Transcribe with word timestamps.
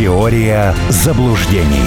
Теория 0.00 0.74
заблуждений. 0.88 1.84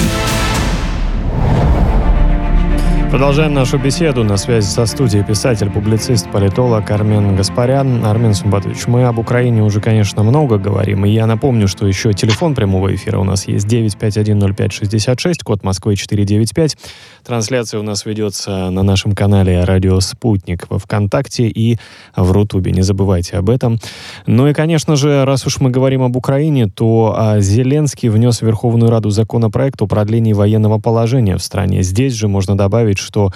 Продолжаем 3.14 3.54
нашу 3.54 3.78
беседу. 3.78 4.24
На 4.24 4.38
связи 4.38 4.66
со 4.66 4.88
студией 4.88 5.24
писатель, 5.24 5.70
публицист, 5.70 6.28
политолог 6.32 6.90
Армен 6.90 7.36
Гаспарян. 7.36 8.04
Армен 8.04 8.34
Сумбатович, 8.34 8.88
мы 8.88 9.04
об 9.04 9.20
Украине 9.20 9.62
уже, 9.62 9.82
конечно, 9.82 10.24
много 10.24 10.58
говорим. 10.58 11.06
И 11.06 11.12
я 11.12 11.28
напомню, 11.28 11.68
что 11.68 11.86
еще 11.86 12.14
телефон 12.14 12.56
прямого 12.56 12.94
эфира 12.96 13.20
у 13.20 13.24
нас 13.24 13.48
есть 13.48 13.68
9510566, 13.68 15.44
код 15.44 15.64
Москвы 15.64 15.96
495. 15.96 16.76
Трансляция 17.24 17.80
у 17.80 17.84
нас 17.84 18.08
ведется 18.08 18.72
на 18.72 18.82
нашем 18.82 19.14
канале 19.14 19.64
«Радио 19.64 20.00
Спутник» 20.00 20.66
во 20.72 20.80
Вконтакте 20.80 21.48
и 21.48 21.78
в 22.16 22.32
Рутубе. 22.32 22.72
Не 22.72 22.82
забывайте 22.82 23.38
об 23.38 23.52
этом. 23.52 23.78
Ну 24.26 24.48
и, 24.48 24.54
конечно 24.54 24.96
же, 24.96 25.24
раз 25.24 25.46
уж 25.46 25.60
мы 25.60 25.70
говорим 25.70 26.02
об 26.02 26.18
Украине, 26.18 26.68
то 26.68 27.14
а, 27.16 27.40
Зеленский 27.40 28.10
внес 28.10 28.40
в 28.40 28.42
Верховную 28.42 28.90
Раду 28.90 29.12
законопроект 29.12 29.84
о 29.84 29.86
продлении 29.86 30.34
военного 30.34 30.80
положения 30.80 31.38
в 31.38 31.44
стране. 31.44 31.84
Здесь 31.84 32.14
же 32.14 32.28
можно 32.28 32.58
добавить, 32.58 33.03
что 33.04 33.32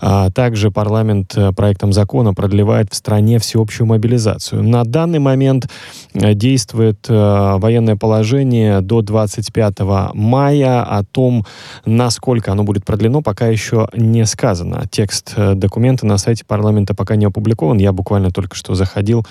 а, 0.00 0.30
также 0.30 0.70
парламент 0.70 1.32
э, 1.36 1.52
проектом 1.52 1.92
закона 1.92 2.34
продлевает 2.34 2.92
в 2.92 2.94
стране 2.94 3.38
всеобщую 3.38 3.86
мобилизацию. 3.86 4.62
На 4.62 4.84
данный 4.84 5.18
момент 5.18 5.68
э, 6.12 6.34
действует 6.34 7.06
а, 7.08 7.58
военное 7.58 7.96
положение 7.96 8.80
до 8.80 9.00
25 9.00 9.80
мая. 10.14 10.82
О 10.82 11.04
том, 11.04 11.46
насколько 11.86 12.52
оно 12.52 12.64
будет 12.64 12.84
продлено, 12.84 13.22
пока 13.22 13.46
еще 13.46 13.88
не 13.94 14.26
сказано. 14.26 14.84
Текст 14.90 15.34
документа 15.36 16.06
на 16.06 16.18
сайте 16.18 16.44
парламента 16.44 16.94
пока 16.94 17.16
не 17.16 17.24
опубликован. 17.24 17.78
Я 17.78 17.92
буквально 17.92 18.30
только 18.30 18.56
что 18.56 18.74
заходил, 18.74 19.24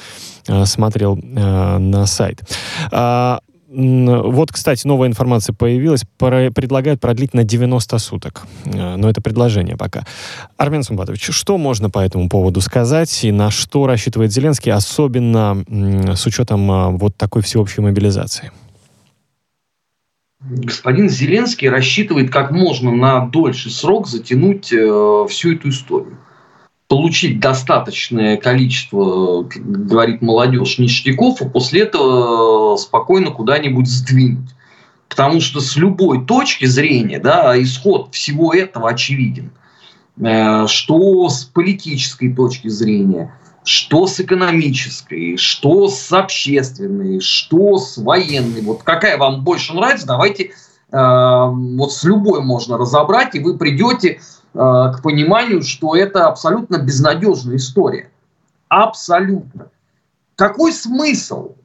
смотрел 0.66 1.18
на 1.18 2.06
сайт. 2.06 2.42
А, 2.92 3.40
вот, 3.74 4.52
кстати, 4.52 4.86
новая 4.86 5.08
информация 5.08 5.54
появилась. 5.54 6.04
Предлагают 6.18 7.00
продлить 7.00 7.34
на 7.34 7.46
90 7.46 7.98
суток. 8.00 8.42
Э, 8.66 8.98
но 8.98 9.10
это 9.10 9.22
предложение 9.22 9.78
пока. 9.78 10.06
Армен 10.58 10.84
Сумбатович, 10.84 11.30
что 11.32 11.58
можно 11.58 11.90
по 11.90 12.00
этому 12.00 12.28
поводу 12.28 12.60
сказать 12.60 13.24
и 13.24 13.32
на 13.32 13.50
что 13.50 13.88
рассчитывает 13.88 14.34
Зеленский, 14.34 14.74
особенно 14.74 15.64
с 15.70 16.26
учетом 16.26 16.70
а, 16.70 16.90
вот 16.90 17.16
такой 17.16 17.42
всеобщей 17.44 17.82
мобилизации? 17.82 18.52
Господин 20.42 21.10
Зеленский 21.10 21.70
рассчитывает 21.70 22.30
как 22.30 22.52
можно 22.52 22.92
на 22.92 23.28
дольший 23.28 23.72
срок 23.72 24.08
затянуть 24.08 24.74
э, 24.74 25.26
всю 25.30 25.54
эту 25.54 25.70
историю 25.70 26.18
получить 26.92 27.40
достаточное 27.40 28.36
количество, 28.36 29.44
говорит 29.44 30.22
молодежь, 30.22 30.78
ништяков, 30.78 31.42
и 31.42 31.48
после 31.48 31.84
этого 31.84 32.76
спокойно 32.76 33.32
куда-нибудь 33.32 33.88
сдвинуть. 33.88 34.50
Потому 35.08 35.40
что 35.40 35.62
с 35.62 35.78
любой 35.78 36.26
точки 36.26 36.66
зрения 36.66 37.20
да, 37.20 37.54
исход 37.64 38.14
всего 38.14 38.54
этого 38.54 38.90
очевиден. 38.90 39.54
Э, 40.22 40.68
что 40.68 41.30
с 41.30 41.46
политической 41.46 42.34
точки 42.34 42.68
зрения, 42.68 43.34
что 43.64 44.06
с 44.06 44.20
экономической, 44.20 45.38
что 45.38 45.88
с 45.88 46.12
общественной, 46.12 47.22
что 47.22 47.78
с 47.78 48.00
военной. 48.00 48.64
Вот 48.64 48.84
какая 48.84 49.18
вам 49.18 49.46
больше 49.46 49.74
нравится, 49.74 50.08
давайте 50.08 50.44
э, 50.44 50.52
вот 50.92 51.94
с 51.94 52.04
любой 52.04 52.42
можно 52.42 52.78
разобрать, 52.78 53.34
и 53.36 53.40
вы 53.40 53.58
придете 53.58 54.20
к 54.54 55.00
пониманию, 55.02 55.62
что 55.62 55.96
это 55.96 56.28
абсолютно 56.28 56.78
безнадежная 56.78 57.56
история. 57.56 58.10
Абсолютно. 58.68 59.70
Какой 60.36 60.74
смысл 60.74 61.56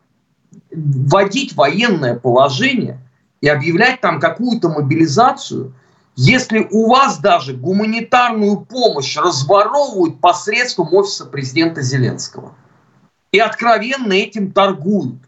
вводить 0.70 1.54
военное 1.54 2.16
положение 2.16 3.00
и 3.40 3.48
объявлять 3.48 4.00
там 4.00 4.20
какую-то 4.20 4.68
мобилизацию, 4.68 5.72
если 6.14 6.66
у 6.70 6.88
вас 6.88 7.18
даже 7.18 7.54
гуманитарную 7.54 8.60
помощь 8.60 9.16
разворовывают 9.16 10.20
посредством 10.20 10.92
офиса 10.94 11.26
президента 11.26 11.82
Зеленского 11.82 12.54
и 13.32 13.38
откровенно 13.38 14.12
этим 14.12 14.52
торгуют. 14.52 15.18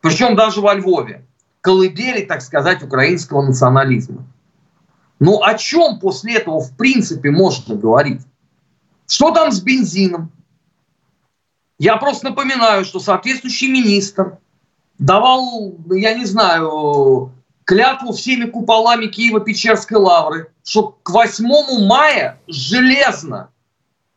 Причем 0.00 0.36
даже 0.36 0.60
во 0.60 0.74
Львове. 0.74 1.24
Колыбели, 1.60 2.24
так 2.24 2.42
сказать, 2.42 2.82
украинского 2.84 3.42
национализма. 3.42 4.24
Ну 5.18 5.42
о 5.42 5.54
чем 5.54 5.98
после 5.98 6.36
этого 6.36 6.60
в 6.60 6.76
принципе 6.76 7.30
можно 7.30 7.74
говорить? 7.74 8.22
Что 9.08 9.30
там 9.30 9.50
с 9.50 9.60
бензином? 9.60 10.30
Я 11.78 11.96
просто 11.96 12.26
напоминаю, 12.30 12.84
что 12.84 13.00
соответствующий 13.00 13.68
министр 13.68 14.38
давал, 14.98 15.74
я 15.90 16.14
не 16.14 16.24
знаю, 16.24 17.32
клятву 17.64 18.12
всеми 18.12 18.48
куполами 18.48 19.06
Киева-Печерской 19.06 19.98
лавры, 19.98 20.50
что 20.64 20.96
к 21.02 21.10
8 21.10 21.86
мая 21.86 22.40
железно 22.46 23.50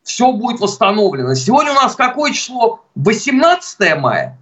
все 0.02 0.32
будет 0.32 0.60
восстановлено. 0.60 1.34
Сегодня 1.34 1.72
у 1.72 1.74
нас 1.74 1.94
какое 1.94 2.32
число? 2.32 2.84
18 2.94 3.98
мая. 3.98 4.38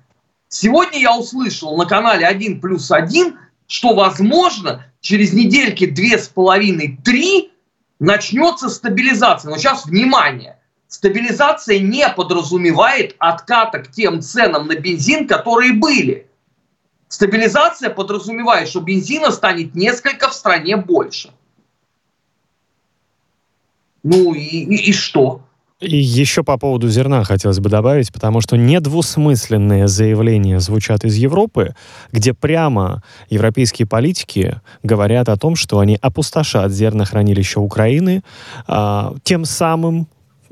Сегодня 0.48 0.98
я 0.98 1.16
услышал 1.16 1.76
на 1.76 1.86
канале 1.86 2.26
1 2.26 2.60
плюс 2.60 2.90
1, 2.90 3.38
что, 3.66 3.94
возможно, 3.94 4.86
через 5.00 5.32
недельки 5.32 5.86
две 5.86 6.18
с 6.18 6.28
половиной, 6.28 6.98
три 7.04 7.52
начнется 7.98 8.68
стабилизация. 8.68 9.50
Но 9.50 9.56
сейчас 9.56 9.86
внимание, 9.86 10.58
стабилизация 10.86 11.78
не 11.78 12.08
подразумевает 12.08 13.16
отката 13.18 13.80
к 13.80 13.90
тем 13.90 14.20
ценам 14.22 14.66
на 14.66 14.76
бензин, 14.76 15.26
которые 15.26 15.72
были. 15.72 16.26
Стабилизация 17.08 17.90
подразумевает, 17.90 18.68
что 18.68 18.80
бензина 18.80 19.30
станет 19.30 19.74
несколько 19.74 20.28
в 20.28 20.34
стране 20.34 20.76
больше. 20.76 21.32
Ну 24.02 24.34
и, 24.34 24.40
и, 24.40 24.90
и 24.90 24.92
что? 24.92 25.47
И 25.80 25.96
еще 25.96 26.42
по 26.42 26.58
поводу 26.58 26.88
зерна 26.88 27.22
хотелось 27.22 27.60
бы 27.60 27.70
добавить, 27.70 28.12
потому 28.12 28.40
что 28.40 28.56
недвусмысленные 28.56 29.86
заявления 29.86 30.58
звучат 30.58 31.04
из 31.04 31.14
Европы, 31.14 31.76
где 32.10 32.34
прямо 32.34 33.04
европейские 33.30 33.86
политики 33.86 34.60
говорят 34.82 35.28
о 35.28 35.36
том, 35.36 35.54
что 35.54 35.78
они 35.78 35.96
опустошат 36.00 36.72
зернохранилища 36.72 37.60
Украины, 37.60 38.24
а, 38.66 39.14
тем 39.22 39.44
самым 39.44 40.08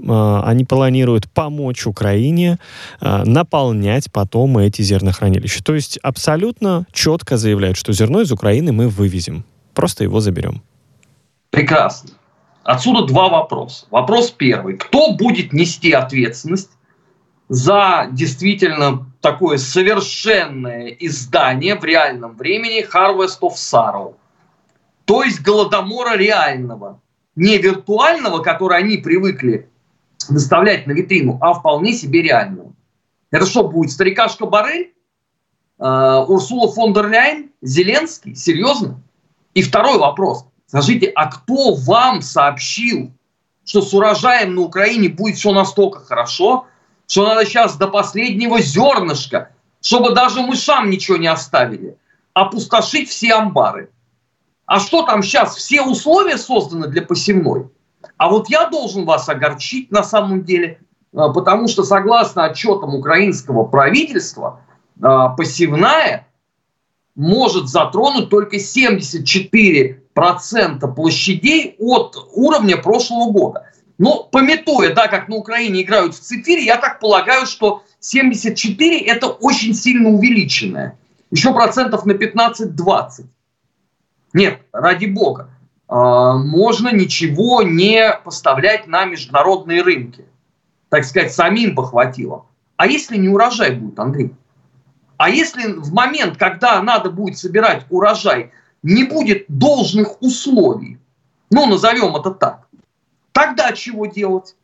а, 0.07 0.45
они 0.47 0.65
планируют 0.65 1.29
помочь 1.29 1.87
Украине 1.87 2.61
а, 3.01 3.25
наполнять 3.25 4.13
потом 4.13 4.59
эти 4.59 4.83
зернохранилища. 4.83 5.65
То 5.65 5.75
есть 5.75 5.99
абсолютно 6.05 6.87
четко 6.93 7.37
заявляют, 7.37 7.77
что 7.77 7.93
зерно 7.93 8.21
из 8.21 8.31
Украины 8.31 8.71
мы 8.71 8.89
вывезем, 8.89 9.45
просто 9.75 10.05
его 10.05 10.21
заберем. 10.21 10.63
Прекрасно. 11.51 12.11
Отсюда 12.67 13.07
два 13.07 13.29
вопроса. 13.29 13.87
Вопрос 13.93 14.33
первый. 14.33 14.77
Кто 14.77 15.13
будет 15.13 15.53
нести 15.53 15.93
ответственность 15.93 16.71
за 17.49 18.09
действительно 18.11 19.07
такое 19.21 19.59
совершенное 19.59 20.89
издание 20.89 21.77
в 21.77 21.85
реальном 21.85 22.37
времени 22.37 22.85
Harvest 22.85 23.39
of 23.41 23.53
Sorrow? 23.55 24.17
То 25.05 25.23
есть 25.23 25.43
голодомора 25.43 26.17
реального. 26.17 27.01
Не 27.37 27.59
виртуального, 27.59 28.41
который 28.43 28.79
они 28.79 28.97
привыкли 28.97 29.71
выставлять 30.29 30.89
на 30.89 30.93
витрину, 30.93 31.39
а 31.41 31.55
вполне 31.55 31.93
себе 31.93 32.23
реального. 32.23 32.73
Это 33.31 33.47
что 33.47 33.69
будет, 33.69 33.93
старикашка 33.93 34.45
Барель? 34.45 34.93
Э, 35.79 36.25
Урсула 36.27 36.73
фон 36.73 36.93
дер 36.93 37.09
Ляйн? 37.11 37.53
Зеленский? 37.63 38.35
Серьезно? 38.35 39.01
И 39.55 39.63
второй 39.63 39.99
вопрос. 39.99 40.47
Скажите, 40.67 41.07
а 41.15 41.31
кто 41.31 41.75
вам 41.75 42.23
сообщил, 42.23 43.13
что 43.65 43.83
с 43.83 43.95
урожаем 43.95 44.55
на 44.55 44.63
Украине 44.63 45.09
будет 45.09 45.37
все 45.37 45.53
настолько 45.53 46.01
хорошо, 46.01 46.67
что 47.09 47.27
надо 47.27 47.45
сейчас 47.45 47.77
до 47.77 47.89
последнего 47.89 48.61
зернышка, 48.61 49.51
чтобы 49.81 50.13
даже 50.13 50.43
мышам 50.43 50.91
ничего 50.91 51.17
не 51.17 51.29
оставили, 51.29 51.97
опустошить 52.35 53.09
все 53.09 53.35
амбары? 53.35 53.91
А 54.67 54.81
что 54.81 55.03
там 55.03 55.23
сейчас? 55.23 55.55
Все 55.55 55.83
условия 55.83 56.37
созданы 56.37 56.89
для 56.89 57.03
посевной? 57.03 57.71
А 58.17 58.29
вот 58.29 58.49
я 58.49 58.69
должен 58.69 59.05
вас 59.05 59.29
огорчить 59.29 59.93
на 59.93 60.03
самом 60.03 60.45
деле, 60.45 60.81
а, 61.15 61.29
потому 61.29 61.69
что 61.69 61.85
согласно 61.85 62.45
отчетам 62.45 62.95
украинского 62.95 63.65
правительства, 63.65 64.61
а, 65.01 65.29
посевная 65.29 66.27
может 67.15 67.69
затронуть 67.69 68.29
только 68.29 68.59
74 68.59 70.03
процента 70.17 70.89
площадей 70.89 71.77
от 71.79 72.17
уровня 72.33 72.79
прошлого 72.79 73.31
года. 73.31 73.67
Но 73.99 74.25
пометуя, 74.25 74.95
да, 74.95 75.09
как 75.09 75.29
на 75.29 75.37
Украине 75.37 75.83
играют 75.83 76.15
в 76.15 76.21
цифире, 76.21 76.65
я 76.65 76.79
так 76.79 77.01
полагаю, 77.01 77.45
что 77.45 77.83
74 78.01 78.99
это 79.01 79.27
очень 79.29 79.75
сильно 79.75 80.09
увеличенное. 80.09 80.99
Еще 81.31 81.53
процентов 81.53 82.07
на 82.07 82.13
15-20. 82.13 83.27
Нет, 84.33 84.63
ради 84.73 85.05
бога. 85.05 85.51
А, 85.87 86.39
можно 86.39 86.95
ничего 86.95 87.61
не 87.61 88.11
поставлять 88.25 88.87
на 88.87 89.05
международные 89.05 89.83
рынки. 89.83 90.25
Так 90.89 91.05
сказать, 91.05 91.35
самим 91.35 91.75
бы 91.75 91.87
хватило. 91.87 92.47
А 92.79 92.87
если 92.87 93.19
не 93.19 93.29
урожай 93.29 93.73
будет, 93.73 93.99
Андрей? 93.99 94.33
А 95.19 95.29
если 95.29 95.75
в 95.75 95.93
момент, 95.93 96.39
когда 96.39 96.81
надо 96.81 97.11
будет 97.11 97.37
собирать 97.37 97.85
урожай, 97.91 98.51
не 98.87 99.03
будет 99.03 99.47
должных 99.49 100.23
условий, 100.23 100.99
ну, 101.51 101.67
назовем 101.67 102.15
это 102.15 102.31
так, 102.31 102.69
тогда 103.33 103.73
чего 103.73 104.07
делать? 104.07 104.55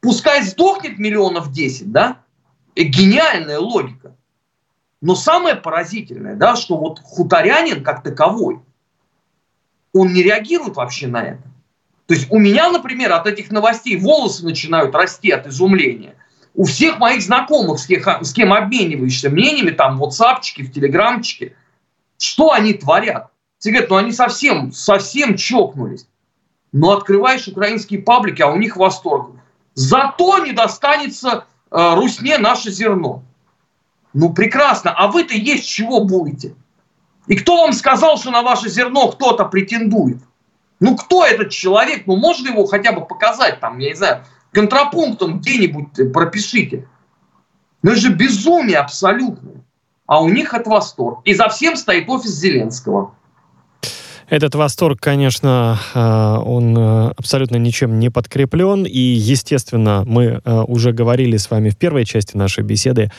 Пускай 0.00 0.42
сдохнет 0.42 0.98
миллионов 0.98 1.52
10, 1.52 1.92
да? 1.92 2.22
Э, 2.74 2.82
гениальная 2.82 3.58
логика. 3.58 4.16
Но 5.02 5.14
самое 5.14 5.56
поразительное, 5.56 6.34
да, 6.36 6.56
что 6.56 6.78
вот 6.78 7.00
хуторянин 7.00 7.84
как 7.84 8.02
таковой, 8.02 8.60
он 9.92 10.14
не 10.14 10.22
реагирует 10.22 10.76
вообще 10.76 11.06
на 11.06 11.22
это. 11.22 11.42
То 12.06 12.14
есть 12.14 12.30
у 12.30 12.38
меня, 12.38 12.70
например, 12.70 13.12
от 13.12 13.26
этих 13.26 13.50
новостей 13.50 13.98
волосы 13.98 14.44
начинают 14.44 14.94
расти 14.94 15.30
от 15.30 15.46
изумления. 15.46 16.16
У 16.54 16.64
всех 16.64 16.98
моих 16.98 17.20
знакомых, 17.20 17.78
с 17.78 17.86
кем, 17.86 18.24
с 18.24 18.32
кем 18.32 18.54
обмениваешься 18.54 19.28
мнениями, 19.28 19.70
там, 19.70 19.98
в 19.98 20.02
WhatsApp, 20.02 20.40
в 20.40 20.72
Телеграмчике, 20.72 21.54
что 22.18 22.52
они 22.52 22.72
творят? 22.72 23.33
Все 23.64 23.70
говорят, 23.70 23.88
ну 23.88 23.96
они 23.96 24.12
совсем, 24.12 24.72
совсем 24.72 25.38
чокнулись. 25.38 26.06
Но 26.72 26.92
открываешь 26.92 27.48
украинские 27.48 28.02
паблики, 28.02 28.42
а 28.42 28.48
у 28.48 28.56
них 28.56 28.76
восторг. 28.76 29.30
Зато 29.72 30.40
не 30.40 30.52
достанется 30.52 31.46
э, 31.70 31.94
Русне 31.94 32.36
наше 32.36 32.70
зерно. 32.70 33.22
Ну 34.12 34.34
прекрасно, 34.34 34.90
а 34.94 35.06
вы-то 35.06 35.32
есть 35.32 35.66
чего 35.66 36.04
будете? 36.04 36.54
И 37.26 37.36
кто 37.36 37.56
вам 37.56 37.72
сказал, 37.72 38.18
что 38.18 38.30
на 38.30 38.42
ваше 38.42 38.68
зерно 38.68 39.10
кто-то 39.10 39.46
претендует? 39.46 40.18
Ну, 40.78 40.94
кто 40.94 41.24
этот 41.24 41.48
человек? 41.48 42.02
Ну, 42.06 42.16
можно 42.16 42.48
его 42.48 42.66
хотя 42.66 42.92
бы 42.92 43.06
показать, 43.06 43.60
там, 43.60 43.78
я 43.78 43.88
не 43.88 43.96
знаю, 43.96 44.26
контрапунктом 44.52 45.38
где-нибудь 45.38 46.12
пропишите. 46.12 46.86
Ну, 47.80 47.92
это 47.92 48.00
же 48.00 48.12
безумие 48.12 48.76
абсолютное. 48.76 49.64
А 50.04 50.22
у 50.22 50.28
них 50.28 50.52
это 50.52 50.68
восторг. 50.68 51.20
И 51.24 51.32
за 51.32 51.48
всем 51.48 51.76
стоит 51.76 52.10
офис 52.10 52.32
Зеленского. 52.32 53.14
Этот 54.28 54.54
восторг, 54.54 55.00
конечно, 55.00 55.78
э, 55.94 56.42
он 56.44 56.76
э, 56.76 57.12
абсолютно 57.16 57.56
ничем 57.56 57.98
не 57.98 58.10
подкреплен. 58.10 58.84
И, 58.84 58.98
естественно, 58.98 60.02
мы 60.06 60.40
э, 60.42 60.64
уже 60.66 60.92
говорили 60.92 61.36
с 61.36 61.50
вами 61.50 61.68
в 61.68 61.76
первой 61.76 62.06
части 62.06 62.36
нашей 62.36 62.64
беседы, 62.64 63.10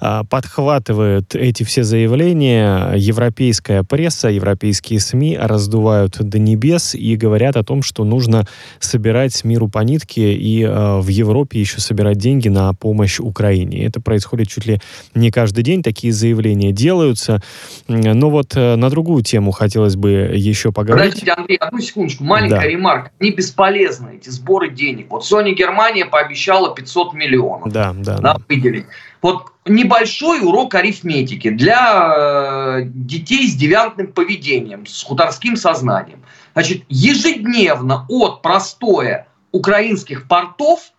подхватывают 0.00 1.34
эти 1.34 1.62
все 1.62 1.84
заявления 1.84 2.94
европейская 2.96 3.82
пресса, 3.82 4.28
европейские 4.28 5.00
СМИ 5.00 5.38
раздувают 5.40 6.16
до 6.18 6.38
небес 6.38 6.94
и 6.94 7.16
говорят 7.16 7.56
о 7.56 7.64
том, 7.64 7.82
что 7.82 8.04
нужно 8.04 8.46
собирать 8.80 9.44
миру 9.44 9.68
по 9.68 9.80
нитке 9.80 10.34
и 10.34 10.64
в 10.64 11.08
Европе 11.08 11.60
еще 11.60 11.80
собирать 11.80 12.18
деньги 12.18 12.48
на 12.48 12.72
помощь 12.74 13.20
Украине. 13.20 13.84
Это 13.84 14.00
происходит 14.00 14.48
чуть 14.48 14.66
ли 14.66 14.80
не 15.14 15.30
каждый 15.30 15.62
день, 15.64 15.82
такие 15.82 16.12
заявления 16.12 16.72
делаются. 16.72 17.42
Но 17.88 18.30
вот 18.30 18.54
на 18.54 18.90
другую 18.90 19.22
тему 19.22 19.50
хотелось 19.50 19.96
бы 19.96 20.10
еще 20.34 20.53
еще 20.54 20.72
поговорить. 20.72 21.14
Подождите, 21.14 21.32
Андрей, 21.32 21.56
одну 21.56 21.80
секундочку. 21.80 22.24
Маленькая 22.24 22.60
да. 22.60 22.66
ремарка. 22.66 23.10
Они 23.20 23.30
бесполезны, 23.30 24.16
эти 24.16 24.30
сборы 24.30 24.70
денег. 24.70 25.10
Вот 25.10 25.22
Sony 25.22 25.52
Германия 25.52 26.06
пообещала 26.06 26.74
500 26.74 27.12
миллионов. 27.14 27.72
Да, 27.72 27.92
да. 27.94 28.18
да. 28.18 28.36
выделить. 28.48 28.86
Вот 29.20 29.48
небольшой 29.64 30.40
урок 30.40 30.74
арифметики 30.74 31.50
для 31.50 32.78
э, 32.78 32.82
детей 32.84 33.48
с 33.48 33.54
девиантным 33.54 34.08
поведением, 34.12 34.86
с 34.86 35.02
хуторским 35.02 35.56
сознанием. 35.56 36.22
Значит, 36.52 36.84
ежедневно 36.88 38.06
от 38.08 38.42
простоя 38.42 39.26
украинских 39.50 40.28
портов 40.28 40.92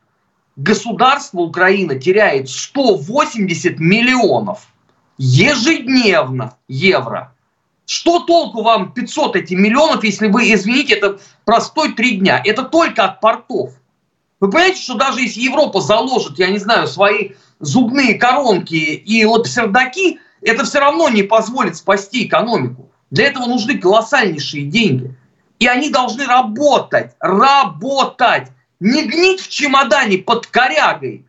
государство 0.55 1.39
Украина 1.39 1.95
теряет 1.99 2.49
180 2.49 3.79
миллионов 3.79 4.67
ежедневно 5.17 6.57
евро. 6.67 7.34
Что 7.85 8.19
толку 8.19 8.63
вам 8.63 8.93
500 8.93 9.35
эти 9.35 9.53
миллионов, 9.53 10.03
если 10.03 10.27
вы, 10.27 10.51
извините, 10.51 10.95
это 10.95 11.19
простой 11.43 11.93
три 11.93 12.17
дня? 12.17 12.41
Это 12.43 12.63
только 12.63 13.05
от 13.05 13.21
портов. 13.21 13.73
Вы 14.39 14.49
понимаете, 14.49 14.81
что 14.81 14.95
даже 14.95 15.21
если 15.21 15.41
Европа 15.41 15.81
заложит, 15.81 16.39
я 16.39 16.49
не 16.49 16.57
знаю, 16.57 16.87
свои 16.87 17.31
зубные 17.59 18.15
коронки 18.15 18.73
и 18.73 19.25
лапсердаки, 19.25 20.19
это 20.41 20.65
все 20.65 20.79
равно 20.79 21.09
не 21.09 21.23
позволит 21.23 21.77
спасти 21.77 22.25
экономику. 22.25 22.89
Для 23.11 23.25
этого 23.27 23.45
нужны 23.45 23.77
колоссальнейшие 23.77 24.65
деньги. 24.65 25.15
И 25.59 25.67
они 25.67 25.89
должны 25.89 26.25
работать, 26.25 27.15
работать. 27.19 28.49
Не 28.79 29.03
гнить 29.03 29.39
в 29.39 29.49
чемодане 29.49 30.17
под 30.17 30.47
корягой 30.47 31.25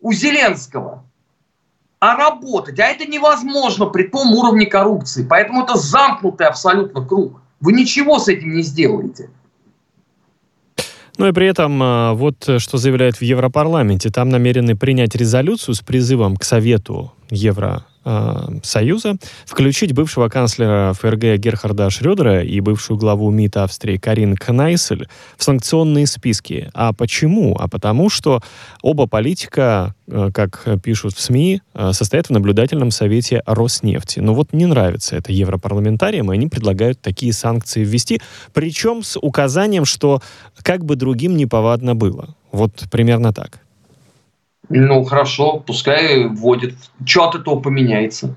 у 0.00 0.12
Зеленского 0.12 1.04
а 2.00 2.16
работать. 2.16 2.78
А 2.80 2.84
это 2.84 3.06
невозможно 3.06 3.86
при 3.86 4.04
том 4.04 4.32
уровне 4.32 4.66
коррупции. 4.66 5.24
Поэтому 5.28 5.62
это 5.62 5.76
замкнутый 5.76 6.46
абсолютно 6.46 7.04
круг. 7.04 7.40
Вы 7.60 7.72
ничего 7.72 8.18
с 8.18 8.28
этим 8.28 8.54
не 8.54 8.62
сделаете. 8.62 9.30
Ну 11.18 11.28
и 11.28 11.32
при 11.32 11.46
этом, 11.46 11.78
а, 11.82 12.14
вот 12.14 12.48
что 12.58 12.78
заявляют 12.78 13.16
в 13.16 13.22
Европарламенте, 13.22 14.10
там 14.10 14.30
намерены 14.30 14.74
принять 14.74 15.14
резолюцию 15.14 15.74
с 15.74 15.80
призывом 15.80 16.36
к 16.36 16.44
Совету 16.44 17.12
Евро 17.28 17.84
Э, 17.99 17.99
Союза 18.62 19.16
включить 19.44 19.92
бывшего 19.92 20.28
канцлера 20.28 20.94
ФРГ 20.94 21.36
Герхарда 21.36 21.90
Шрёдера 21.90 22.42
и 22.42 22.60
бывшую 22.60 22.98
главу 22.98 23.30
МИД 23.30 23.58
Австрии 23.58 23.98
Карин 23.98 24.36
Кнайсель 24.36 25.06
в 25.36 25.44
санкционные 25.44 26.06
списки. 26.06 26.70
А 26.72 26.92
почему? 26.94 27.56
А 27.58 27.68
потому 27.68 28.08
что 28.08 28.40
оба 28.82 29.06
политика, 29.06 29.94
э, 30.06 30.30
как 30.32 30.66
пишут 30.82 31.14
в 31.14 31.20
СМИ, 31.20 31.60
э, 31.74 31.92
состоят 31.92 32.28
в 32.28 32.30
наблюдательном 32.30 32.90
совете 32.90 33.42
Роснефти. 33.44 34.20
Но 34.20 34.34
вот 34.34 34.52
не 34.52 34.64
нравится 34.64 35.16
это 35.16 35.32
европарламентариям, 35.32 36.32
и 36.32 36.34
они 36.34 36.46
предлагают 36.46 37.00
такие 37.00 37.34
санкции 37.34 37.84
ввести, 37.84 38.20
причем 38.54 39.02
с 39.02 39.18
указанием, 39.18 39.84
что 39.84 40.22
как 40.62 40.84
бы 40.84 40.96
другим 40.96 41.36
неповадно 41.36 41.94
было. 41.94 42.34
Вот 42.52 42.84
примерно 42.90 43.32
так. 43.32 43.60
Ну, 44.70 45.02
хорошо, 45.02 45.58
пускай 45.66 46.28
вводит. 46.28 46.76
Что 47.04 47.28
от 47.28 47.34
этого 47.34 47.58
поменяется? 47.58 48.36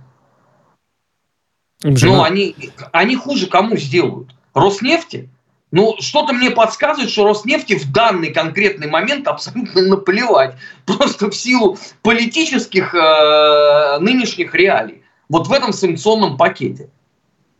Жена... 1.83 2.15
Ну, 2.15 2.23
они, 2.23 2.55
они 2.91 3.15
хуже 3.15 3.45
кому 3.45 3.77
сделают? 3.77 4.35
Роснефти? 4.55 5.29
Ну, 5.69 5.95
что-то 5.99 6.33
мне 6.33 6.49
подсказывает, 6.49 7.11
что 7.11 7.27
Роснефти 7.27 7.77
в 7.77 7.91
данный 7.91 8.33
конкретный 8.33 8.87
момент 8.87 9.27
абсолютно 9.27 9.83
наплевать. 9.83 10.55
Просто 10.87 11.29
в 11.29 11.35
силу 11.35 11.77
политических 12.01 12.95
э, 12.95 13.99
нынешних 13.99 14.55
реалий. 14.55 15.03
Вот 15.29 15.47
в 15.47 15.51
этом 15.51 15.71
санкционном 15.71 16.37
пакете. 16.37 16.89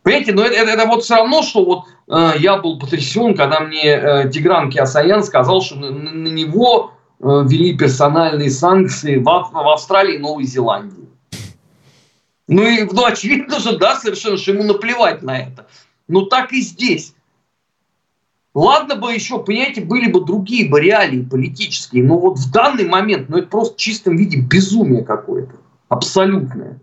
Понимаете, 0.02 0.32
но 0.32 0.44
это, 0.44 0.54
это, 0.54 0.70
это 0.72 0.86
вот 0.86 1.04
все 1.04 1.14
равно, 1.14 1.42
что 1.42 1.64
вот 1.64 1.84
э, 2.08 2.38
я 2.40 2.56
был 2.56 2.78
потрясен, 2.80 3.36
когда 3.36 3.60
мне 3.60 3.84
э, 3.84 4.30
Тигран 4.30 4.68
Киасаян 4.68 5.22
сказал, 5.22 5.62
что 5.62 5.76
на, 5.76 5.90
на 5.90 6.28
него 6.28 6.90
ввели 7.24 7.76
персональные 7.76 8.50
санкции 8.50 9.16
в, 9.16 9.24
в 9.24 9.72
Австралии 9.72 10.16
и 10.16 10.18
Новой 10.18 10.44
Зеландии. 10.44 11.08
Ну 12.46 12.62
и 12.62 12.84
ну, 12.84 13.04
очевидно 13.04 13.58
же, 13.58 13.78
да, 13.78 13.96
совершенно, 13.98 14.36
что 14.36 14.52
ему 14.52 14.64
наплевать 14.64 15.22
на 15.22 15.38
это. 15.38 15.66
Но 16.06 16.26
так 16.26 16.52
и 16.52 16.60
здесь. 16.60 17.14
Ладно 18.52 18.96
бы 18.96 19.12
еще, 19.12 19.42
понимаете, 19.42 19.80
были 19.80 20.10
бы 20.10 20.24
другие 20.24 20.68
бы 20.68 20.80
реалии 20.80 21.22
политические, 21.22 22.04
но 22.04 22.18
вот 22.18 22.38
в 22.38 22.52
данный 22.52 22.86
момент, 22.86 23.28
ну 23.28 23.38
это 23.38 23.48
просто 23.48 23.74
в 23.74 23.78
чистом 23.78 24.16
виде 24.16 24.38
безумие 24.38 25.02
какое-то. 25.02 25.54
Абсолютное. 25.88 26.80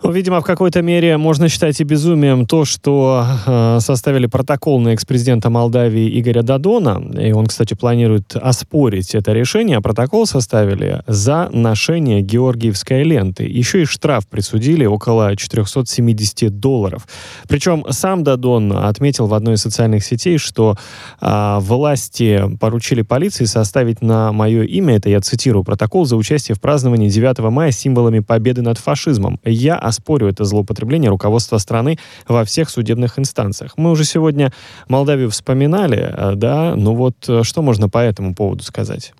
Ну, 0.00 0.12
видимо, 0.12 0.40
в 0.40 0.44
какой-то 0.44 0.80
мере 0.80 1.16
можно 1.16 1.48
считать 1.48 1.80
и 1.80 1.84
безумием 1.84 2.46
то, 2.46 2.64
что 2.64 3.26
э, 3.46 3.78
составили 3.80 4.26
протокол 4.26 4.78
на 4.78 4.90
экс-президента 4.90 5.50
Молдавии 5.50 6.20
Игоря 6.20 6.42
Дадона, 6.42 7.02
и 7.20 7.32
он, 7.32 7.46
кстати, 7.46 7.74
планирует 7.74 8.36
оспорить 8.36 9.16
это 9.16 9.32
решение, 9.32 9.78
а 9.78 9.80
протокол 9.80 10.26
составили 10.26 11.02
за 11.08 11.48
ношение 11.52 12.22
георгиевской 12.22 13.02
ленты. 13.02 13.42
Еще 13.42 13.82
и 13.82 13.84
штраф 13.86 14.28
присудили 14.28 14.86
около 14.86 15.34
470 15.34 16.60
долларов. 16.60 17.08
Причем 17.48 17.84
сам 17.90 18.22
Дадон 18.22 18.72
отметил 18.72 19.26
в 19.26 19.34
одной 19.34 19.54
из 19.54 19.62
социальных 19.62 20.04
сетей, 20.04 20.38
что 20.38 20.76
э, 21.20 21.58
власти 21.60 22.44
поручили 22.60 23.02
полиции 23.02 23.46
составить 23.46 24.00
на 24.00 24.30
мое 24.30 24.62
имя, 24.62 24.94
это 24.96 25.10
я 25.10 25.20
цитирую, 25.20 25.64
протокол 25.64 26.04
за 26.04 26.16
участие 26.16 26.54
в 26.54 26.60
праздновании 26.60 27.08
9 27.08 27.40
мая 27.50 27.72
символами 27.72 28.20
победы 28.20 28.62
над 28.62 28.78
фашизмом. 28.78 29.40
Я 29.44 29.87
оспорю 29.88 30.28
это 30.28 30.44
злоупотребление 30.44 31.10
руководства 31.10 31.58
страны 31.58 31.98
во 32.26 32.44
всех 32.44 32.70
судебных 32.70 33.18
инстанциях. 33.18 33.72
Мы 33.76 33.90
уже 33.90 34.04
сегодня 34.04 34.52
Молдавию 34.88 35.30
вспоминали, 35.30 35.98
э, 35.98 36.32
да, 36.34 36.74
ну 36.76 36.94
вот 36.94 37.16
э, 37.28 37.42
что 37.42 37.62
можно 37.62 37.88
по 37.88 37.98
этому 37.98 38.34
поводу 38.34 38.62
сказать? 38.62 39.12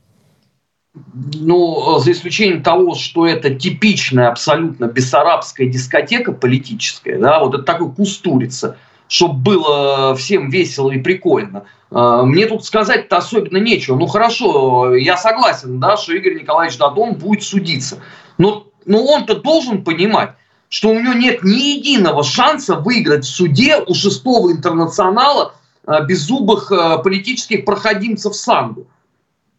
Ну, 1.15 1.99
за 2.01 2.13
исключением 2.13 2.63
того, 2.63 2.95
что 2.95 3.27
это 3.27 3.55
типичная 3.55 4.29
абсолютно 4.31 4.87
бессарабская 4.87 5.69
дискотека 5.69 6.33
политическая, 6.33 7.19
да, 7.19 7.41
вот 7.41 7.55
это 7.55 7.63
такой 7.63 7.93
кустурица, 7.93 8.77
чтобы 9.07 9.41
было 9.41 10.17
всем 10.17 10.51
весело 10.51 10.91
и 10.91 10.99
прикольно. 10.99 11.65
Э, 11.91 12.23
мне 12.25 12.47
тут 12.47 12.65
сказать-то 12.65 13.17
особенно 13.17 13.59
нечего. 13.59 13.97
Ну 13.97 14.07
хорошо, 14.07 14.95
я 14.95 15.17
согласен, 15.17 15.79
да, 15.81 15.97
что 15.97 16.13
Игорь 16.15 16.41
Николаевич 16.41 16.79
Дадон 16.79 17.15
будет 17.15 17.43
судиться. 17.43 17.99
Но 18.39 18.69
но 18.89 19.05
он-то 19.05 19.37
должен 19.37 19.85
понимать, 19.85 20.31
что 20.69 20.91
у 20.91 21.01
него 21.01 21.15
нет 21.15 21.43
ни 21.43 21.79
единого 21.79 22.23
шанса 22.23 22.77
выиграть 22.77 23.25
в 23.25 23.31
суде 23.31 23.79
у 23.79 23.95
шестого 23.95 24.53
интернационала 24.53 25.55
э, 25.87 26.05
беззубых 26.05 26.71
э, 26.71 26.99
политических 27.03 27.65
проходимцев 27.65 28.37
Санду. 28.37 28.87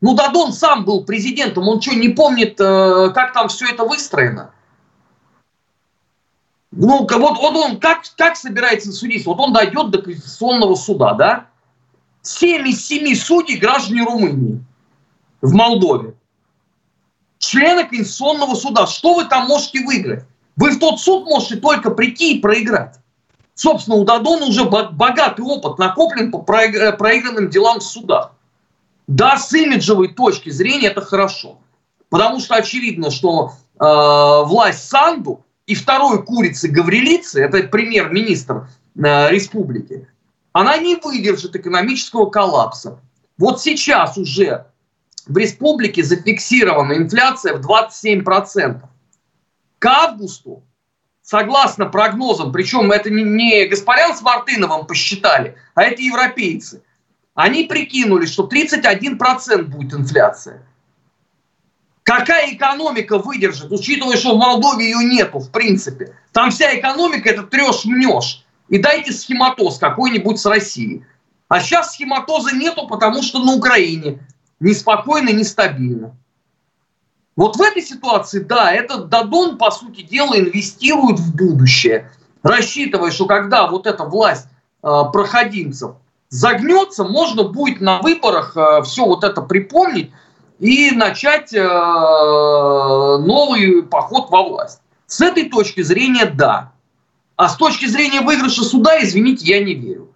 Ну, 0.01 0.16
Дадон 0.16 0.54
сам 0.54 0.86
был 0.86 1.04
президентом, 1.04 1.68
он 1.68 1.82
что, 1.82 1.96
не 1.96 2.10
помнит, 2.10 2.60
э, 2.60 3.12
как 3.13 3.34
там 3.34 3.50
все 3.50 3.68
это 3.70 3.84
выстроено? 3.84 4.51
Ну, 6.72 7.00
вот, 7.00 7.38
вот 7.38 7.56
он 7.56 7.80
как, 7.80 8.04
как 8.16 8.38
собирается 8.38 8.92
судиться? 8.92 9.30
Вот 9.30 9.39
он 9.39 9.51
дойдет 9.51 9.89
до 9.89 10.01
Конституционного 10.01 10.75
суда, 10.75 11.13
да? 11.13 11.48
Семь 12.22 12.68
из 12.68 12.86
семи 12.86 13.16
судей 13.16 13.58
граждане 13.58 14.04
Румынии 14.04 14.63
в 15.42 15.54
Молдове. 15.54 16.13
Члены 17.39 17.86
Конституционного 17.86 18.54
суда. 18.54 18.86
Что 18.86 19.16
вы 19.16 19.25
там 19.25 19.48
можете 19.48 19.84
выиграть? 19.84 20.25
Вы 20.60 20.72
в 20.72 20.80
тот 20.80 21.00
суд 21.00 21.24
можете 21.24 21.56
только 21.56 21.89
прийти 21.89 22.36
и 22.36 22.42
проиграть. 22.42 22.96
Собственно, 23.56 23.96
у 23.96 24.04
Дадона 24.04 24.46
уже 24.46 24.66
богатый 24.66 25.42
опыт 25.42 25.80
накоплен 25.80 26.32
по 26.32 26.39
э, 26.54 26.92
проигранным 26.92 27.50
делам 27.50 27.80
в 27.80 27.84
судах. 27.84 28.34
Да, 29.08 29.38
с 29.38 29.54
имиджевой 29.54 30.10
точки 30.10 30.50
зрения 30.50 30.88
это 30.88 31.00
хорошо. 31.00 31.60
Потому 32.10 32.42
что 32.42 32.56
очевидно, 32.56 33.10
что 33.10 33.54
э, 33.80 33.84
власть 33.86 34.89
Санду 34.89 35.46
и 35.66 35.75
второй 35.75 36.25
курицы 36.25 36.68
Гаврилицы, 36.68 37.42
это 37.42 37.63
премьер-министр 37.63 38.68
э, 38.98 39.32
республики, 39.32 40.10
она 40.51 40.75
не 40.78 40.98
выдержит 40.98 41.56
экономического 41.56 42.30
коллапса. 42.30 43.00
Вот 43.38 43.62
сейчас 43.62 44.18
уже 44.18 44.66
в 45.25 45.38
республике 45.38 46.04
зафиксирована 46.04 46.98
инфляция 46.98 47.56
в 47.56 47.62
27%. 47.62 48.88
К 49.79 49.86
августу, 49.86 50.63
согласно 51.21 51.86
прогнозам, 51.86 52.51
причем 52.51 52.91
это 52.91 53.09
не, 53.09 53.65
Гаспарян 53.65 54.15
с 54.15 54.21
Мартыновым 54.21 54.86
посчитали, 54.86 55.55
а 55.74 55.83
это 55.83 56.01
европейцы, 56.01 56.83
они 57.33 57.63
прикинули, 57.63 58.25
что 58.25 58.48
31% 58.48 59.63
будет 59.63 59.93
инфляция. 59.93 60.62
Какая 62.03 62.53
экономика 62.53 63.19
выдержит, 63.19 63.71
учитывая, 63.71 64.17
что 64.17 64.36
в 64.36 64.39
Молдове 64.39 64.86
ее 64.86 65.05
нету, 65.05 65.39
в 65.39 65.51
принципе. 65.51 66.15
Там 66.33 66.50
вся 66.50 66.77
экономика 66.77 67.29
это 67.29 67.43
трешь-мнешь. 67.43 68.43
И 68.67 68.79
дайте 68.79 69.13
схематоз 69.13 69.77
какой-нибудь 69.77 70.39
с 70.39 70.45
Россией. 70.45 71.05
А 71.48 71.59
сейчас 71.59 71.93
схематоза 71.93 72.55
нету, 72.55 72.88
потому 72.88 73.21
что 73.21 73.43
на 73.43 73.53
Украине 73.53 74.19
неспокойно, 74.59 75.29
нестабильно. 75.29 76.15
Вот 77.39 77.55
в 77.55 77.62
этой 77.62 77.81
ситуации, 77.81 78.39
да, 78.39 78.69
этот 78.69 79.08
Дадон, 79.08 79.58
по 79.58 79.72
сути 79.72 80.01
дела, 80.01 80.38
инвестирует 80.38 81.19
в 81.19 81.38
будущее, 81.38 82.12
рассчитывая, 82.43 83.12
что 83.12 83.27
когда 83.27 83.67
вот 83.67 83.88
эта 83.88 84.03
власть 84.03 84.48
э, 84.84 85.03
проходимцев 85.13 85.91
загнется, 86.27 87.05
можно 87.05 87.43
будет 87.43 87.79
на 87.79 88.01
выборах 88.01 88.58
э, 88.58 88.81
все 88.84 89.05
вот 89.05 89.24
это 89.24 89.41
припомнить 89.41 90.12
и 90.60 90.91
начать 90.91 91.53
э, 91.53 91.63
новый 91.63 93.84
поход 93.84 94.29
во 94.31 94.43
власть. 94.43 94.81
С 95.08 95.22
этой 95.22 95.50
точки 95.50 95.81
зрения, 95.81 96.25
да. 96.25 96.74
А 97.38 97.48
с 97.48 97.55
точки 97.55 97.86
зрения 97.86 98.19
выигрыша 98.19 98.65
суда, 98.65 99.01
извините, 99.01 99.46
я 99.46 99.63
не 99.63 99.75
верю. 99.75 100.10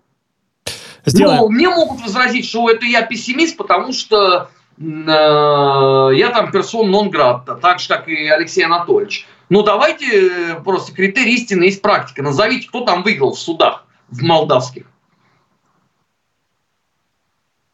Сделаем. 1.06 1.40
Но 1.40 1.48
мне 1.48 1.70
могут 1.70 2.02
возразить, 2.02 2.50
что 2.50 2.70
это 2.70 2.86
я 2.86 3.04
пессимист, 3.04 3.56
потому 3.56 3.94
что 3.94 4.50
я 4.78 6.32
там 6.34 6.52
персон 6.52 6.90
нон 6.90 7.10
гратта, 7.10 7.56
так 7.56 7.80
же, 7.80 7.88
как 7.88 8.08
и 8.08 8.28
Алексей 8.28 8.64
Анатольевич. 8.64 9.28
Но 9.50 9.62
давайте 9.62 10.30
э, 10.30 10.56
просто 10.64 10.94
критерий 10.94 11.36
истины 11.36 11.66
есть 11.66 11.82
практика. 11.82 12.24
Назовите, 12.24 12.68
кто 12.68 12.86
там 12.86 13.04
выиграл 13.04 13.34
в 13.34 13.40
судах 13.40 13.86
в 14.10 14.24
молдавских. 14.24 14.86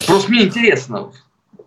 Просто 0.06 0.32
мне 0.32 0.44
интересно. 0.44 1.12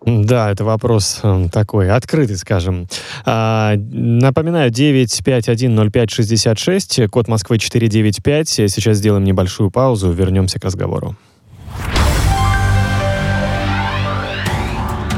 Да, 0.05 0.51
это 0.51 0.65
вопрос 0.65 1.21
э, 1.23 1.47
такой 1.51 1.89
открытый, 1.89 2.35
скажем. 2.35 2.87
А, 3.25 3.75
напоминаю, 3.77 4.69
9510566, 4.69 7.07
код 7.07 7.29
Москвы 7.29 7.57
495. 7.57 8.49
Сейчас 8.49 8.97
сделаем 8.97 9.23
небольшую 9.23 9.71
паузу, 9.71 10.11
вернемся 10.11 10.59
к 10.59 10.65
разговору. 10.65 11.15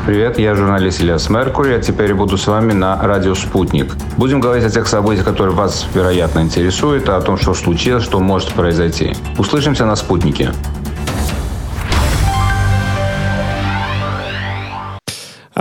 Привет, 0.05 0.37
я 0.37 0.53
журналист 0.53 1.01
Ильяс 1.01 1.31
Меркури, 1.31 1.73
а 1.73 1.79
теперь 1.79 2.13
буду 2.13 2.37
с 2.37 2.45
вами 2.45 2.73
на 2.73 3.01
радио 3.01 3.33
«Спутник». 3.33 3.95
Будем 4.17 4.39
говорить 4.39 4.63
о 4.63 4.69
тех 4.69 4.87
событиях, 4.87 5.25
которые 5.25 5.55
вас, 5.55 5.87
вероятно, 5.95 6.41
интересуют, 6.41 7.09
а 7.09 7.17
о 7.17 7.21
том, 7.21 7.37
что 7.37 7.55
случилось, 7.55 8.03
что 8.03 8.19
может 8.19 8.53
произойти. 8.53 9.15
Услышимся 9.39 9.83
на 9.87 9.95
«Спутнике». 9.95 10.51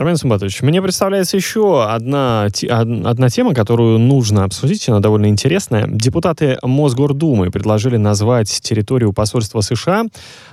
Армен 0.04 0.18
Сумбатович, 0.18 0.60
мне 0.60 0.82
представляется 0.82 1.38
еще 1.38 1.82
одна, 1.82 2.48
одна 2.68 3.30
тема, 3.30 3.54
которую 3.54 3.98
нужно 3.98 4.44
обсудить, 4.44 4.86
она 4.90 5.00
довольно 5.00 5.28
интересная. 5.28 5.86
Депутаты 5.88 6.58
Мосгордумы 6.62 7.50
предложили 7.50 7.96
назвать 7.96 8.50
территорию 8.60 9.14
посольства 9.14 9.62
США 9.62 10.04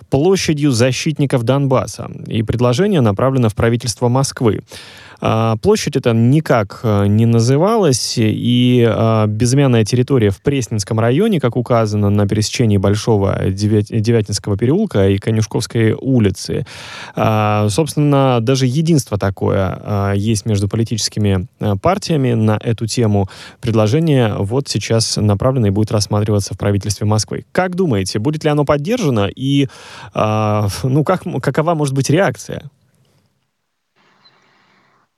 площадью 0.09 0.71
защитников 0.71 1.43
Донбасса. 1.43 2.09
И 2.27 2.43
предложение 2.43 3.01
направлено 3.01 3.49
в 3.49 3.55
правительство 3.55 4.07
Москвы. 4.07 4.61
А, 5.21 5.55
площадь 5.57 5.95
эта 5.95 6.13
никак 6.13 6.79
э, 6.81 7.05
не 7.05 7.27
называлась, 7.27 8.15
и 8.17 8.83
а, 8.87 9.27
безымянная 9.27 9.85
территория 9.85 10.31
в 10.31 10.41
Пресненском 10.41 10.99
районе, 10.99 11.39
как 11.39 11.55
указано 11.55 12.09
на 12.09 12.27
пересечении 12.27 12.77
Большого 12.77 13.39
Девятинского 13.51 14.57
переулка 14.57 15.09
и 15.09 15.19
Конюшковской 15.19 15.93
улицы. 15.93 16.65
А, 17.15 17.69
собственно, 17.69 18.39
даже 18.41 18.65
единство 18.65 19.17
такое 19.17 20.13
есть 20.15 20.45
между 20.45 20.67
политическими 20.67 21.47
э, 21.59 21.75
партиями 21.79 22.33
на 22.33 22.59
эту 22.61 22.87
тему. 22.87 23.29
Предложение 23.59 24.35
вот 24.39 24.67
сейчас 24.67 25.17
направлено 25.17 25.67
и 25.67 25.69
будет 25.69 25.91
рассматриваться 25.91 26.55
в 26.55 26.57
правительстве 26.57 27.05
Москвы. 27.05 27.45
Как 27.51 27.75
думаете, 27.75 28.17
будет 28.17 28.43
ли 28.43 28.49
оно 28.49 28.65
поддержано 28.65 29.29
и 29.33 29.67
ну, 30.13 31.03
как, 31.03 31.23
какова 31.41 31.75
может 31.75 31.93
быть 31.93 32.09
реакция? 32.09 32.69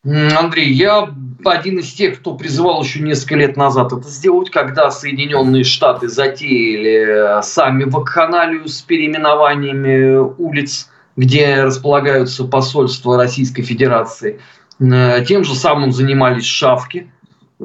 Андрей, 0.05 0.73
я 0.73 1.09
один 1.45 1.79
из 1.79 1.93
тех, 1.93 2.19
кто 2.19 2.35
призывал 2.35 2.83
еще 2.83 2.99
несколько 2.99 3.35
лет 3.35 3.55
назад 3.55 3.93
это 3.93 4.09
сделать, 4.09 4.49
когда 4.49 4.91
Соединенные 4.91 5.63
Штаты 5.63 6.09
затеяли 6.09 7.41
сами 7.41 7.85
вакханалию 7.85 8.67
с 8.67 8.81
переименованиями 8.81 10.17
улиц, 10.37 10.89
где 11.15 11.63
располагаются 11.63 12.43
посольства 12.45 13.15
Российской 13.17 13.61
Федерации. 13.63 14.41
Э, 14.79 15.23
тем 15.25 15.43
же 15.43 15.55
самым 15.55 15.91
занимались 15.91 16.45
шавки. 16.45 17.11
Э, 17.59 17.63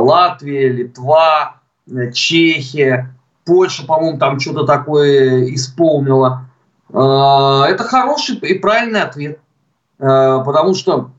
Латвия, 0.00 0.68
Литва, 0.68 1.56
Чехия, 2.12 3.16
Польша, 3.44 3.84
по-моему, 3.84 4.18
там 4.18 4.38
что-то 4.38 4.64
такое 4.64 5.52
исполнила. 5.54 6.44
Э, 6.90 7.64
это 7.68 7.82
хороший 7.84 8.36
и 8.36 8.54
правильный 8.58 9.02
ответ. 9.02 9.40
Э, 10.00 10.42
потому 10.44 10.74
что 10.74 11.10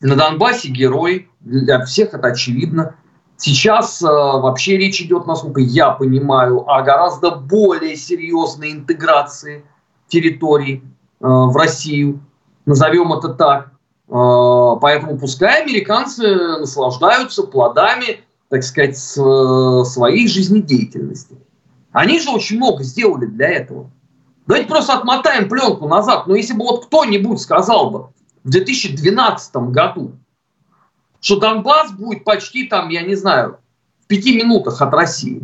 на 0.00 0.16
Донбассе 0.16 0.68
герой, 0.68 1.28
для 1.40 1.84
всех 1.84 2.14
это 2.14 2.28
очевидно. 2.28 2.94
Сейчас 3.36 4.00
э, 4.00 4.06
вообще 4.06 4.76
речь 4.76 5.00
идет, 5.00 5.26
насколько 5.26 5.60
я 5.60 5.90
понимаю, 5.90 6.68
о 6.68 6.82
гораздо 6.82 7.32
более 7.32 7.96
серьезной 7.96 8.72
интеграции 8.72 9.64
территорий 10.06 10.84
э, 11.20 11.26
в 11.26 11.56
Россию, 11.56 12.20
назовем 12.64 13.12
это 13.12 13.30
так. 13.30 13.72
Поэтому 14.08 15.16
пускай 15.16 15.62
американцы 15.62 16.58
наслаждаются 16.58 17.44
плодами, 17.44 18.20
так 18.50 18.62
сказать, 18.62 18.98
своей 18.98 20.28
жизнедеятельности. 20.28 21.38
Они 21.92 22.20
же 22.20 22.28
очень 22.28 22.58
много 22.58 22.82
сделали 22.82 23.24
для 23.24 23.48
этого. 23.48 23.90
Давайте 24.46 24.68
просто 24.68 24.94
отмотаем 24.94 25.48
пленку 25.48 25.88
назад. 25.88 26.26
Но 26.26 26.34
если 26.34 26.54
бы 26.54 26.64
вот 26.64 26.86
кто-нибудь 26.86 27.40
сказал 27.40 27.90
бы 27.90 28.08
в 28.44 28.50
2012 28.50 29.56
году, 29.70 30.12
что 31.20 31.38
Донбасс 31.38 31.92
будет 31.92 32.24
почти 32.24 32.66
там, 32.66 32.88
я 32.88 33.02
не 33.02 33.14
знаю, 33.14 33.58
в 34.02 34.06
пяти 34.08 34.36
минутах 34.36 34.82
от 34.82 34.92
России, 34.92 35.42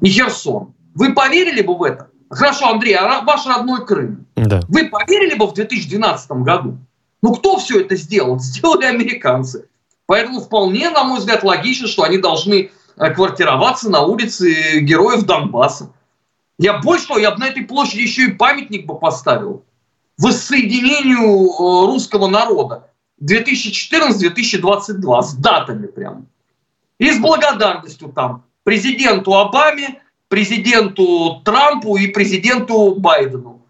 и 0.00 0.08
Херсон, 0.08 0.74
вы 0.94 1.12
поверили 1.12 1.62
бы 1.62 1.76
в 1.76 1.82
это? 1.82 2.08
Хорошо, 2.30 2.68
Андрей, 2.68 2.94
а 2.94 3.22
ваш 3.22 3.46
родной 3.46 3.84
Крым. 3.84 4.26
Да. 4.36 4.60
Вы 4.68 4.88
поверили 4.88 5.34
бы 5.36 5.46
в 5.46 5.54
2012 5.54 6.30
году? 6.42 6.78
Ну, 7.22 7.34
кто 7.34 7.56
все 7.58 7.80
это 7.80 7.96
сделал? 7.96 8.38
Сделали 8.40 8.84
американцы. 8.84 9.68
Поэтому 10.06 10.40
вполне, 10.40 10.90
на 10.90 11.04
мой 11.04 11.18
взгляд, 11.18 11.42
логично, 11.42 11.88
что 11.88 12.04
они 12.04 12.18
должны 12.18 12.70
э, 12.96 13.10
квартироваться 13.10 13.90
на 13.90 14.02
улице 14.02 14.80
героев 14.80 15.24
Донбасса. 15.24 15.90
Я 16.58 16.78
больше 16.78 17.08
того, 17.08 17.18
я 17.18 17.32
бы 17.32 17.38
на 17.38 17.48
этой 17.48 17.64
площади 17.64 18.00
еще 18.00 18.26
и 18.26 18.32
памятник 18.32 18.86
бы 18.86 18.98
поставил 18.98 19.64
воссоединению 20.18 21.20
э, 21.20 21.86
русского 21.86 22.28
народа. 22.28 22.90
2014-2022 23.22 25.22
с 25.22 25.34
датами 25.34 25.86
прям. 25.86 26.26
И 26.98 27.10
с 27.10 27.18
благодарностью 27.18 28.10
там 28.10 28.44
президенту 28.62 29.34
Обаме, 29.34 30.02
президенту 30.28 31.40
Трампу 31.44 31.96
и 31.96 32.06
президенту 32.08 32.94
Байдену. 32.94 33.62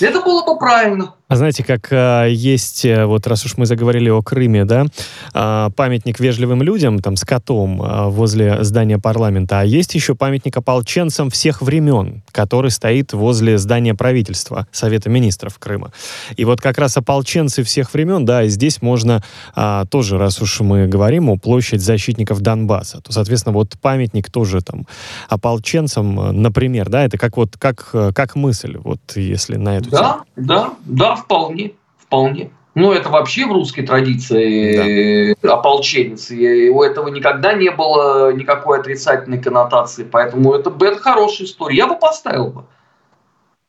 Это 0.00 0.20
было 0.20 0.44
бы 0.44 0.58
правильно. 0.58 1.14
А 1.26 1.36
знаете, 1.36 1.64
как 1.64 1.90
э, 1.90 2.28
есть, 2.30 2.84
э, 2.84 3.06
вот 3.06 3.26
раз 3.26 3.46
уж 3.46 3.56
мы 3.56 3.64
заговорили 3.64 4.10
о 4.10 4.20
Крыме, 4.20 4.66
да, 4.66 4.84
э, 5.32 5.70
памятник 5.74 6.20
вежливым 6.20 6.62
людям, 6.62 6.98
там, 6.98 7.16
с 7.16 7.24
котом 7.24 7.82
э, 7.82 8.08
возле 8.10 8.62
здания 8.62 8.98
парламента, 8.98 9.60
а 9.60 9.64
есть 9.64 9.94
еще 9.94 10.14
памятник 10.14 10.54
ополченцам 10.58 11.30
всех 11.30 11.62
времен, 11.62 12.22
который 12.30 12.70
стоит 12.70 13.14
возле 13.14 13.56
здания 13.56 13.94
правительства 13.94 14.66
Совета 14.70 15.08
министров 15.08 15.58
Крыма. 15.58 15.92
И 16.36 16.44
вот 16.44 16.60
как 16.60 16.76
раз 16.76 16.98
ополченцы 16.98 17.62
всех 17.62 17.94
времен, 17.94 18.26
да, 18.26 18.42
и 18.42 18.50
здесь 18.50 18.82
можно 18.82 19.22
э, 19.56 19.84
тоже, 19.88 20.18
раз 20.18 20.42
уж 20.42 20.60
мы 20.60 20.86
говорим 20.86 21.30
о 21.30 21.38
площадь 21.38 21.80
защитников 21.80 22.42
Донбасса, 22.42 23.00
то, 23.00 23.12
соответственно, 23.12 23.54
вот 23.54 23.78
памятник 23.80 24.30
тоже 24.30 24.60
там 24.60 24.86
ополченцам, 25.30 26.42
например, 26.42 26.90
да, 26.90 27.06
это 27.06 27.16
как 27.16 27.38
вот, 27.38 27.56
как, 27.56 27.90
как 28.14 28.36
мысль, 28.36 28.76
вот 28.76 29.00
если 29.16 29.56
на 29.56 29.78
эту 29.78 29.88
да, 29.88 29.98
тему. 29.98 30.24
Да, 30.36 30.74
да, 30.84 31.13
вполне, 31.16 31.72
вполне. 31.98 32.50
Ну, 32.74 32.90
это 32.90 33.08
вообще 33.08 33.46
в 33.46 33.52
русской 33.52 33.82
традиции 33.82 35.36
да. 35.40 35.54
ополченец. 35.54 36.30
И 36.30 36.68
у 36.68 36.82
этого 36.82 37.08
никогда 37.08 37.52
не 37.52 37.70
было 37.70 38.32
никакой 38.32 38.80
отрицательной 38.80 39.38
коннотации. 39.38 40.02
Поэтому 40.02 40.54
это, 40.54 40.72
это 40.80 40.98
хорошая 40.98 41.46
история. 41.46 41.76
Я 41.76 41.86
бы 41.86 41.96
поставил 41.96 42.48
бы. 42.48 42.64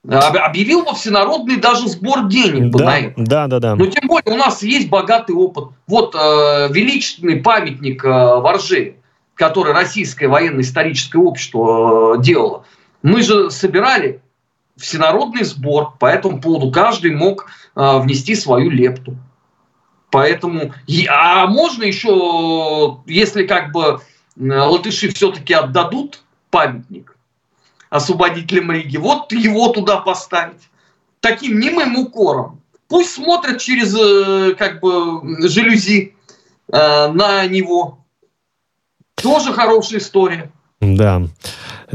Объявил 0.07 0.83
бы 0.83 0.93
всенародный 0.93 1.57
даже 1.57 1.87
сбор 1.87 2.27
денег 2.27 2.71
да, 2.71 2.85
на 2.85 2.99
это. 2.99 3.13
Да, 3.17 3.47
да, 3.47 3.59
да. 3.59 3.75
Но 3.75 3.87
тем 3.87 4.07
более 4.07 4.33
у 4.33 4.37
нас 4.37 4.61
есть 4.61 4.89
богатый 4.89 5.35
опыт. 5.35 5.69
Вот 5.87 6.15
э, 6.15 6.67
величественный 6.71 7.37
памятник 7.37 8.03
э, 8.05 8.09
Воржи, 8.09 8.95
который 9.33 9.73
Российское 9.73 10.27
военно-историческое 10.27 11.17
общество 11.17 12.15
э, 12.17 12.21
делало. 12.21 12.65
Мы 13.01 13.23
же 13.23 13.49
собирали 13.49 14.21
всенародный 14.77 15.43
сбор, 15.43 15.93
по 15.99 16.05
этому 16.05 16.41
поводу 16.41 16.71
каждый 16.71 17.11
мог 17.15 17.47
э, 17.75 17.97
внести 17.99 18.35
свою 18.35 18.69
лепту. 18.69 19.17
Поэтому, 20.11 20.73
а 21.09 21.47
можно 21.47 21.83
еще, 21.83 22.99
если 23.05 23.45
как 23.45 23.71
бы 23.71 23.99
латыши 24.37 25.13
все-таки 25.13 25.53
отдадут 25.53 26.21
памятник 26.51 27.15
освободителям 27.89 28.71
Риги, 28.71 28.97
вот 28.97 29.31
его 29.31 29.69
туда 29.69 29.97
поставить. 29.97 30.69
Таким 31.19 31.59
немым 31.59 31.97
укором. 31.97 32.61
Пусть 32.87 33.13
смотрят 33.13 33.59
через 33.59 33.95
э, 33.97 34.53
как 34.55 34.79
бы 34.79 35.49
жалюзи 35.49 36.15
э, 36.71 37.07
на 37.07 37.47
него. 37.47 37.99
Тоже 39.15 39.53
хорошая 39.53 39.99
история. 39.99 40.51
Да 40.81 41.23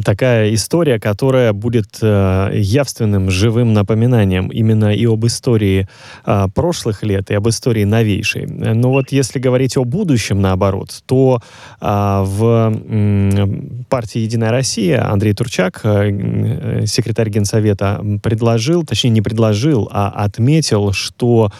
такая 0.05 0.55
история, 0.55 0.99
которая 0.99 1.53
будет 1.53 1.99
э, 2.03 2.51
явственным, 2.55 3.31
живым 3.31 3.73
напоминанием 3.73 4.49
именно 4.49 4.95
и 4.95 5.07
об 5.07 5.27
истории 5.27 5.89
э, 6.27 6.47
прошлых 6.55 7.03
лет, 7.03 7.31
и 7.31 7.35
об 7.35 7.49
истории 7.49 7.85
новейшей. 7.85 8.47
Но 8.47 8.91
вот 8.91 9.13
если 9.13 9.39
говорить 9.39 9.77
о 9.77 9.85
будущем, 9.85 10.41
наоборот, 10.41 11.03
то 11.07 11.41
э, 11.81 12.23
в 12.25 12.73
э, 12.75 13.47
партии 13.89 14.21
«Единая 14.21 14.51
Россия» 14.51 15.11
Андрей 15.11 15.33
Турчак, 15.35 15.81
э, 15.85 16.87
секретарь 16.87 17.31
Генсовета, 17.31 18.03
предложил, 18.23 18.85
точнее 18.85 19.11
не 19.11 19.23
предложил, 19.23 19.89
а 19.93 20.09
отметил, 20.09 20.93
что 20.93 21.51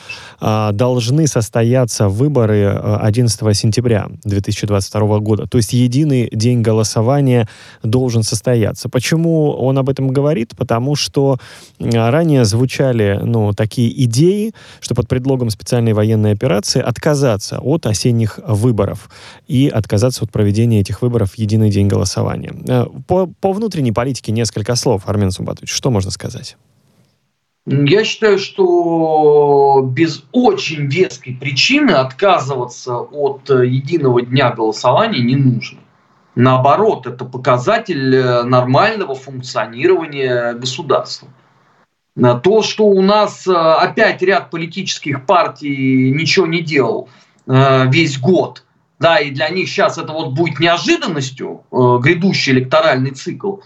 э, 0.41 0.71
должны 0.73 1.27
состояться 1.27 2.09
выборы 2.09 2.67
11 2.67 3.43
э, 3.43 3.55
сентября 3.55 4.09
2022 4.25 5.19
года. 5.21 5.47
То 5.47 5.59
есть 5.59 5.73
единый 5.73 6.29
день 6.33 6.63
голосования 6.63 7.49
должен 7.83 8.23
состояться. 8.31 8.89
Почему 8.89 9.51
он 9.51 9.79
об 9.79 9.89
этом 9.89 10.09
говорит? 10.09 10.55
Потому 10.57 10.97
что 10.97 11.39
ранее 11.79 12.45
звучали 12.45 13.21
ну, 13.23 13.53
такие 13.53 13.91
идеи, 14.05 14.53
что 14.81 14.95
под 14.95 15.09
предлогом 15.09 15.51
специальной 15.51 15.93
военной 15.93 16.33
операции 16.33 16.81
отказаться 16.81 17.59
от 17.61 17.87
осенних 17.87 18.39
выборов 18.47 19.11
и 19.49 19.69
отказаться 19.69 20.25
от 20.25 20.31
проведения 20.31 20.81
этих 20.81 21.03
выборов 21.03 21.33
в 21.33 21.39
единый 21.39 21.71
день 21.71 21.89
голосования. 21.89 22.53
Э, 22.69 22.87
по, 23.07 23.27
по 23.27 23.53
внутренней 23.53 23.93
политике 23.93 24.33
несколько 24.33 24.77
слов, 24.77 25.03
Армен 25.07 25.31
Сумбатович, 25.31 25.71
что 25.71 25.91
можно 25.91 26.11
сказать? 26.11 26.57
Я 27.67 28.05
считаю, 28.05 28.39
что 28.39 29.83
без 29.95 30.25
очень 30.33 30.87
веской 30.87 31.35
причины 31.35 31.91
отказываться 31.91 32.97
от 32.97 33.51
э, 33.51 33.67
единого 33.67 34.23
дня 34.23 34.51
голосования 34.51 35.21
не 35.21 35.37
нужно. 35.37 35.79
Наоборот, 36.37 37.07
это 37.07 37.25
показатель 37.25 38.15
э, 38.15 38.43
нормального 38.45 39.15
функционирования 39.15 40.55
государства. 40.55 41.29
Э, 42.17 42.39
то, 42.41 42.63
что 42.63 42.85
у 42.87 43.03
нас 43.03 43.47
э, 43.49 43.53
опять 43.53 44.23
ряд 44.23 44.51
политических 44.51 45.27
партий 45.27 46.13
ничего 46.13 46.47
не 46.47 46.63
делал 46.63 47.09
весь 47.47 48.21
год, 48.21 48.63
да, 49.01 49.19
и 49.19 49.33
для 49.33 49.49
них 49.49 49.69
сейчас 49.69 49.99
это 49.99 50.13
вот 50.13 50.35
будет 50.35 50.61
неожиданностью, 50.61 51.65
грядущий 51.73 52.53
электоральный 52.53 53.11
цикл, 53.11 53.57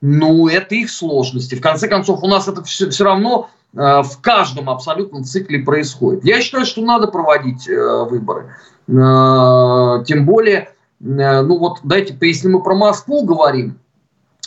ну, 0.00 0.48
это 0.48 0.74
их 0.76 0.88
сложности. 0.88 1.54
В 1.54 1.60
конце 1.60 1.88
концов, 1.88 2.22
у 2.22 2.26
нас 2.26 2.48
это 2.48 2.62
все, 2.62 2.88
все 2.88 3.04
равно 3.04 3.50
в 3.74 4.20
каждом 4.22 4.70
абсолютном 4.70 5.24
цикле 5.24 5.58
происходит. 5.58 6.24
Я 6.24 6.40
считаю, 6.40 6.64
что 6.64 6.80
надо 6.80 7.08
проводить 7.08 7.68
выборы. 7.68 8.54
Тем 8.86 10.24
более, 10.24 10.73
ну 11.00 11.58
вот 11.58 11.80
дайте, 11.82 12.16
если 12.20 12.48
мы 12.48 12.62
про 12.62 12.74
Москву 12.74 13.24
говорим, 13.24 13.78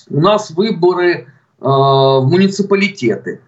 у 0.09 0.19
нас 0.19 0.51
выборы 0.51 1.11
э, 1.13 1.25
в 1.59 2.25
муниципалитеты. 2.29 3.41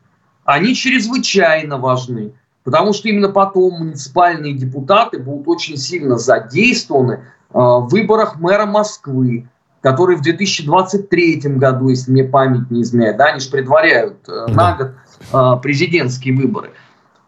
Они 0.43 0.73
чрезвычайно 0.73 1.77
важны, 1.77 2.33
потому 2.63 2.93
что 2.93 3.07
именно 3.09 3.29
потом 3.29 3.79
муниципальные 3.79 4.53
депутаты 4.53 5.19
будут 5.19 5.47
очень 5.47 5.77
сильно 5.77 6.17
задействованы 6.17 7.13
э, 7.13 7.19
в 7.53 7.87
выборах 7.89 8.37
мэра 8.39 8.65
Москвы, 8.65 9.47
который 9.81 10.17
в 10.17 10.21
2023 10.21 11.41
году, 11.55 11.89
если 11.89 12.11
мне 12.11 12.23
память 12.23 12.69
не 12.69 12.81
изменяет, 12.81 13.17
да, 13.17 13.25
они 13.27 13.39
же 13.39 13.49
предваряют 13.49 14.27
э, 14.27 14.47
на 14.51 14.75
год 14.75 14.91
э, 15.31 15.61
президентские 15.61 16.35
выборы. 16.35 16.71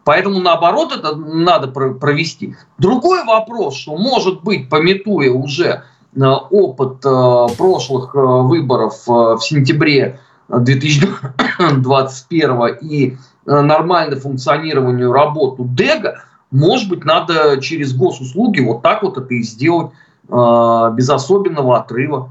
Поэтому, 0.04 0.40
наоборот, 0.40 0.92
это 0.92 1.14
надо 1.14 1.68
провести. 1.68 2.56
Другой 2.78 3.22
вопрос, 3.24 3.76
что, 3.76 3.96
может 3.96 4.42
быть, 4.42 4.68
пометуя 4.68 5.30
уже 5.30 5.84
э, 6.14 6.20
опыт 6.20 7.04
э, 7.04 7.46
прошлых 7.56 8.12
э, 8.14 8.18
выборов 8.18 9.06
в 9.06 9.38
сентябре 9.40 10.18
2021 10.48 12.78
и 12.80 13.16
нормальное 13.46 14.18
функционированию 14.18 15.12
работу 15.12 15.62
ДЭГа, 15.64 16.24
может 16.50 16.88
быть, 16.88 17.04
надо 17.04 17.60
через 17.60 17.94
госуслуги 17.94 18.60
вот 18.60 18.82
так 18.82 19.02
вот 19.02 19.18
это 19.18 19.32
и 19.32 19.42
сделать 19.42 19.92
без 20.28 21.10
особенного 21.10 21.78
отрыва. 21.78 22.30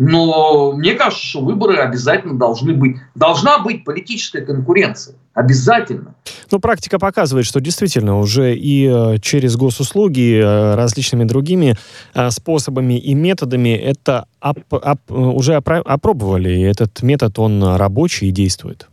Но 0.00 0.74
мне 0.74 0.94
кажется, 0.94 1.26
что 1.26 1.40
выборы 1.40 1.78
обязательно 1.78 2.38
должны 2.38 2.72
быть. 2.72 2.98
Должна 3.16 3.58
быть 3.58 3.82
политическая 3.82 4.42
конкуренция. 4.42 5.16
Обязательно. 5.34 6.14
Ну, 6.52 6.60
практика 6.60 7.00
показывает, 7.00 7.44
что 7.44 7.60
действительно 7.60 8.20
уже 8.20 8.54
и 8.54 8.86
э, 8.86 9.18
через 9.18 9.56
госуслуги, 9.56 10.40
э, 10.40 10.76
различными 10.76 11.24
другими 11.24 11.76
э, 12.14 12.30
способами 12.30 12.96
и 12.96 13.12
методами 13.14 13.70
это 13.70 14.26
оп- 14.40 14.72
оп- 14.72 15.10
уже 15.10 15.56
опро- 15.56 15.82
опробовали. 15.82 16.56
И 16.56 16.62
этот 16.62 17.02
метод, 17.02 17.36
он 17.40 17.60
рабочий 17.64 18.28
и 18.28 18.30
действует. 18.30 18.88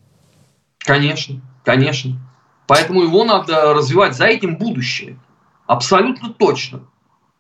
Конечно, 0.80 1.40
конечно. 1.64 2.20
Поэтому 2.66 3.04
его 3.04 3.24
надо 3.26 3.76
развивать. 3.76 4.16
За 4.16 4.26
этим 4.26 4.58
будущее. 4.58 5.20
Абсолютно 5.68 6.30
точно. 6.30 6.80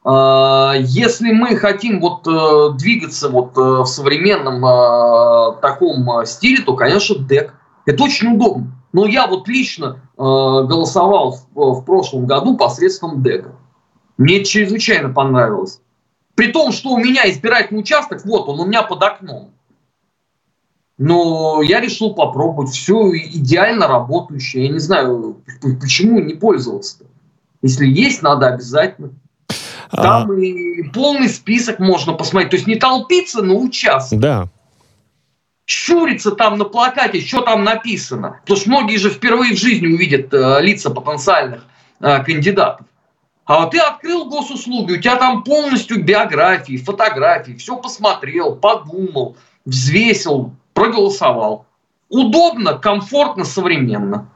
А, 0.07 0.75
если 0.77 1.31
мы 1.31 1.55
хотим 1.55 1.99
вот 1.99 2.27
э, 2.27 2.77
двигаться 2.77 3.27
вот 3.27 3.57
э, 3.57 3.61
в 3.61 3.87
современном 3.87 4.63
э, 4.63 5.59
таком 5.61 6.23
стиле, 6.27 6.61
то, 6.61 6.75
конечно, 6.75 7.15
дек. 7.17 7.55
Это 7.87 8.03
очень 8.03 8.35
удобно. 8.35 8.67
Но 8.93 9.07
я 9.07 9.27
вот 9.27 9.47
лично 9.47 9.99
голосовал 10.15 11.37
в 11.53 11.81
прошлом 11.83 12.25
году 12.25 12.55
посредством 12.55 13.21
дека. 13.21 13.51
Мне 14.17 14.45
чрезвычайно 14.45 15.09
понравилось. 15.09 15.81
При 16.35 16.53
том, 16.53 16.71
что 16.71 16.91
у 16.91 16.97
меня 16.97 17.29
избирательный 17.29 17.81
участок, 17.81 18.23
вот 18.23 18.47
он 18.47 18.61
у 18.61 18.65
меня 18.65 18.83
под 18.83 19.03
окном. 19.03 19.51
Но 20.97 21.61
я 21.61 21.81
решил 21.81 22.15
попробовать. 22.15 22.69
Все 22.73 23.11
идеально 23.17 23.87
работающее. 23.87 24.67
Я 24.67 24.71
не 24.71 24.79
знаю, 24.79 25.43
почему 25.81 26.21
не 26.21 26.35
пользоваться. 26.35 27.03
-то. 27.03 27.07
Если 27.61 27.85
есть, 27.85 28.21
надо 28.21 28.47
обязательно. 28.47 29.11
Там 29.91 30.31
а... 30.31 30.35
и 30.35 30.83
полный 30.83 31.29
список 31.29 31.79
можно 31.79 32.13
посмотреть. 32.13 32.51
То 32.51 32.55
есть 32.57 32.67
не 32.67 32.75
толпиться 32.75 33.41
на 33.41 33.53
участок. 33.53 34.19
Да. 34.19 34.47
Щуриться 35.65 36.31
там 36.31 36.57
на 36.57 36.65
плакате, 36.65 37.21
что 37.21 37.41
там 37.41 37.63
написано. 37.63 38.39
Потому 38.41 38.59
что 38.59 38.69
многие 38.69 38.97
же 38.97 39.09
впервые 39.09 39.55
в 39.55 39.59
жизни 39.59 39.87
увидят 39.87 40.33
э, 40.33 40.61
лица 40.61 40.89
потенциальных 40.91 41.65
э, 41.99 42.23
кандидатов. 42.23 42.85
А 43.45 43.67
ты 43.67 43.79
открыл 43.79 44.25
госуслуги, 44.25 44.93
у 44.93 44.97
тебя 44.97 45.17
там 45.17 45.43
полностью 45.43 46.03
биографии, 46.03 46.77
фотографии, 46.77 47.53
все 47.53 47.77
посмотрел, 47.77 48.55
подумал, 48.55 49.37
взвесил, 49.65 50.53
проголосовал. 50.73 51.67
Удобно, 52.09 52.77
комфортно, 52.77 53.45
современно. 53.45 54.29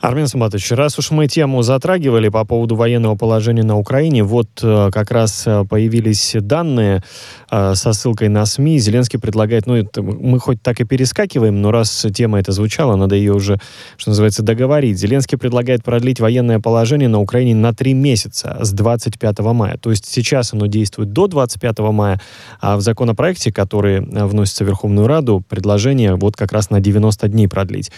Армен 0.00 0.28
Саматович, 0.28 0.70
раз 0.72 0.96
уж 0.98 1.10
мы 1.10 1.26
тему 1.26 1.62
затрагивали 1.62 2.28
по 2.28 2.44
поводу 2.44 2.76
военного 2.76 3.16
положения 3.16 3.64
на 3.64 3.76
Украине, 3.76 4.22
вот 4.22 4.48
э, 4.62 4.90
как 4.92 5.10
раз 5.10 5.42
э, 5.44 5.64
появились 5.68 6.36
данные 6.38 7.02
э, 7.50 7.74
со 7.74 7.92
ссылкой 7.92 8.28
на 8.28 8.46
СМИ. 8.46 8.78
Зеленский 8.78 9.18
предлагает, 9.18 9.66
ну, 9.66 9.74
это 9.74 10.00
мы 10.02 10.38
хоть 10.38 10.62
так 10.62 10.80
и 10.80 10.84
перескакиваем, 10.84 11.60
но 11.60 11.72
раз 11.72 12.06
тема 12.14 12.38
эта 12.38 12.52
звучала, 12.52 12.94
надо 12.94 13.16
ее 13.16 13.32
уже, 13.34 13.58
что 13.96 14.10
называется, 14.10 14.44
договорить. 14.44 14.96
Зеленский 14.96 15.36
предлагает 15.36 15.82
продлить 15.82 16.20
военное 16.20 16.60
положение 16.60 17.08
на 17.08 17.20
Украине 17.20 17.56
на 17.56 17.74
три 17.74 17.92
месяца 17.92 18.56
с 18.60 18.70
25 18.70 19.40
мая. 19.40 19.78
То 19.78 19.90
есть 19.90 20.06
сейчас 20.06 20.54
оно 20.54 20.66
действует 20.66 21.12
до 21.12 21.26
25 21.26 21.78
мая, 21.80 22.20
а 22.60 22.76
в 22.76 22.82
законопроекте, 22.82 23.52
который 23.52 24.00
вносится 24.00 24.62
в 24.62 24.68
Верховную 24.68 25.08
Раду, 25.08 25.42
предложение 25.48 26.14
вот 26.14 26.36
как 26.36 26.52
раз 26.52 26.70
на 26.70 26.78
90 26.78 27.26
дней 27.28 27.48
продлить. 27.48 27.90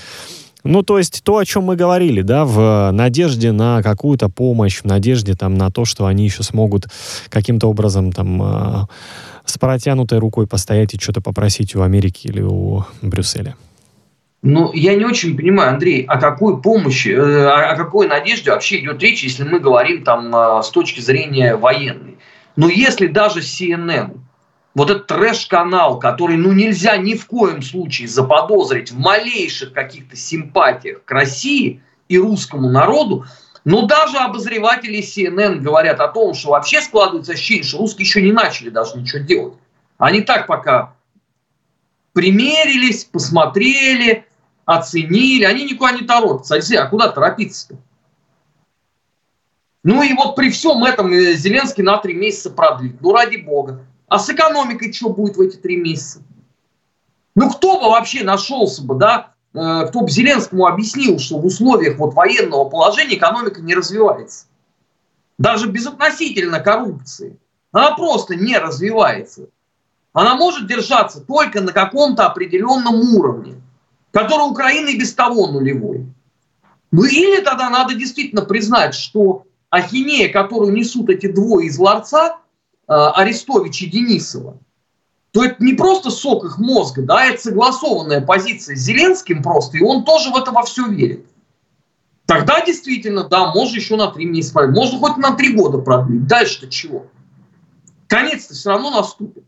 Ну, 0.65 0.83
то 0.83 0.99
есть 0.99 1.23
то, 1.25 1.39
о 1.39 1.45
чем 1.45 1.65
мы 1.65 1.77
говорили, 1.77 2.23
да, 2.23 2.45
в 2.45 2.91
надежде 2.93 3.53
на 3.53 3.83
какую-то 3.83 4.29
помощь, 4.29 4.81
в 4.81 4.85
надежде 4.85 5.35
там 5.35 5.55
на 5.55 5.71
то, 5.71 5.85
что 5.85 6.07
они 6.07 6.25
еще 6.25 6.43
смогут 6.43 6.87
каким-то 7.29 7.69
образом 7.69 8.13
там 8.13 8.43
э, 8.43 8.87
с 9.45 9.59
протянутой 9.59 10.19
рукой 10.19 10.47
постоять 10.47 10.95
и 10.95 10.99
что-то 10.99 11.21
попросить 11.21 11.75
у 11.75 11.83
Америки 11.83 12.27
или 12.27 12.43
у 12.43 12.85
Брюсселя. 13.03 13.57
Ну, 14.43 14.73
я 14.73 14.95
не 14.95 15.05
очень 15.05 15.37
понимаю, 15.37 15.75
Андрей, 15.75 16.03
о 16.05 16.19
какой 16.19 16.61
помощи, 16.63 17.09
э, 17.09 17.47
о 17.47 17.77
какой 17.77 18.09
надежде 18.09 18.51
вообще 18.51 18.81
идет 18.81 19.03
речь, 19.03 19.23
если 19.23 19.45
мы 19.45 19.61
говорим 19.61 20.03
там 20.03 20.35
э, 20.35 20.63
с 20.63 20.71
точки 20.71 21.01
зрения 21.01 21.57
военной. 21.57 22.17
Но 22.57 22.69
если 22.69 23.07
даже 23.07 23.41
CNN 23.41 24.19
вот 24.75 24.91
этот 24.91 25.07
трэш-канал, 25.09 25.99
который 25.99 26.37
ну 26.37 26.53
нельзя 26.53 26.97
ни 26.97 27.15
в 27.15 27.27
коем 27.27 27.63
случае 27.63 28.09
заподозрить 28.09 28.93
в 28.93 28.99
малейших 28.99 29.73
каких-то 29.73 30.17
симпатиях 30.17 31.05
к 31.05 31.11
России 31.11 31.83
и 32.09 32.19
русскому 32.19 32.71
народу, 32.71 33.25
но 33.65 33.83
даже 33.87 34.19
обозреватели 34.19 35.01
CNN 35.01 35.57
говорят 35.57 36.01
о 36.01 36.09
том, 36.09 36.35
что 36.35 36.51
вообще 36.51 36.81
складывается 36.81 37.33
ощущение, 37.33 37.65
что 37.65 37.79
русские 37.79 38.07
еще 38.07 38.23
не 38.23 38.33
начали 38.33 38.71
даже 38.71 38.97
ничего 38.97 39.23
делать. 39.23 39.55
Они 39.99 40.23
так 40.23 40.47
пока 40.47 40.95
примерились, 42.13 43.05
посмотрели, 43.05 44.25
оценили, 44.65 45.45
они 45.45 45.65
никуда 45.65 45.93
не 45.93 46.07
торопятся. 46.07 46.57
А 46.57 46.87
куда 46.87 47.09
торопиться-то? 47.09 47.77
Ну 49.83 50.03
и 50.03 50.13
вот 50.15 50.37
при 50.37 50.51
всем 50.51 50.85
этом 50.85 51.13
э, 51.13 51.35
Зеленский 51.35 51.83
на 51.83 51.99
три 51.99 52.15
месяца 52.15 52.51
продлит. 52.51 53.01
Ну 53.01 53.13
ради 53.13 53.37
бога. 53.37 53.85
А 54.11 54.19
с 54.19 54.29
экономикой 54.29 54.93
что 54.93 55.09
будет 55.09 55.37
в 55.37 55.41
эти 55.41 55.57
три 55.57 55.77
месяца? 55.77 56.21
Ну, 57.37 57.49
кто 57.49 57.81
бы 57.81 57.91
вообще 57.91 58.25
нашелся 58.25 58.83
бы, 58.83 58.97
да, 58.97 59.35
э, 59.55 59.87
кто 59.87 60.01
бы 60.01 60.11
Зеленскому 60.11 60.67
объяснил, 60.67 61.21
что 61.21 61.39
в 61.39 61.47
условиях 61.47 61.97
вот 61.97 62.15
военного 62.15 62.69
положения 62.69 63.17
экономика 63.17 63.63
не 63.63 63.73
развивается. 63.73 64.47
Даже 65.39 65.69
безотносительно 65.69 66.59
коррупции. 66.59 67.39
Она 67.71 67.95
просто 67.95 68.35
не 68.35 68.59
развивается. 68.59 69.47
Она 70.13 70.35
может 70.35 70.67
держаться 70.67 71.21
только 71.21 71.61
на 71.61 71.73
каком-то 71.73 72.27
определенном 72.27 73.15
уровне, 73.15 73.63
который 74.11 74.47
у 74.47 74.51
Украины 74.51 74.89
и 74.89 74.99
без 74.99 75.15
того 75.15 75.47
нулевой. 75.47 76.05
Ну 76.91 77.05
или 77.05 77.41
тогда 77.43 77.71
надо 77.71 77.95
действительно 77.95 78.43
признать, 78.43 78.97
что 78.97 79.45
ахинея, 79.71 80.33
которую 80.33 80.73
несут 80.73 81.11
эти 81.11 81.31
двое 81.31 81.69
из 81.69 81.79
ларца– 81.79 82.39
Арестовича 82.91 83.87
и 83.87 83.89
Денисова, 83.89 84.59
то 85.31 85.45
это 85.45 85.63
не 85.63 85.75
просто 85.75 86.11
сок 86.11 86.45
их 86.45 86.59
мозга, 86.59 87.03
да, 87.03 87.25
это 87.25 87.41
согласованная 87.41 88.21
позиция 88.21 88.75
с 88.75 88.81
Зеленским 88.81 89.43
просто, 89.43 89.79
и 89.79 89.83
он 89.83 90.05
тоже 90.05 90.31
в 90.31 90.37
это 90.37 90.51
во 90.51 90.65
все 90.65 90.89
верит. 90.89 91.25
Тогда 92.27 92.65
действительно, 92.65 93.25
да, 93.25 93.53
можно 93.53 93.77
еще 93.77 93.97
на 93.97 94.09
три 94.09 94.25
месяца 94.25 94.55
продлить, 94.55 94.77
можно 94.77 94.99
хоть 94.99 95.17
на 95.19 95.37
три 95.37 95.53
года 95.53 95.79
продлить. 95.79 96.27
Дальше-то 96.27 96.69
чего? 96.69 97.07
Конец-то 98.09 98.55
все 98.55 98.71
равно 98.71 98.91
наступит. 98.91 99.45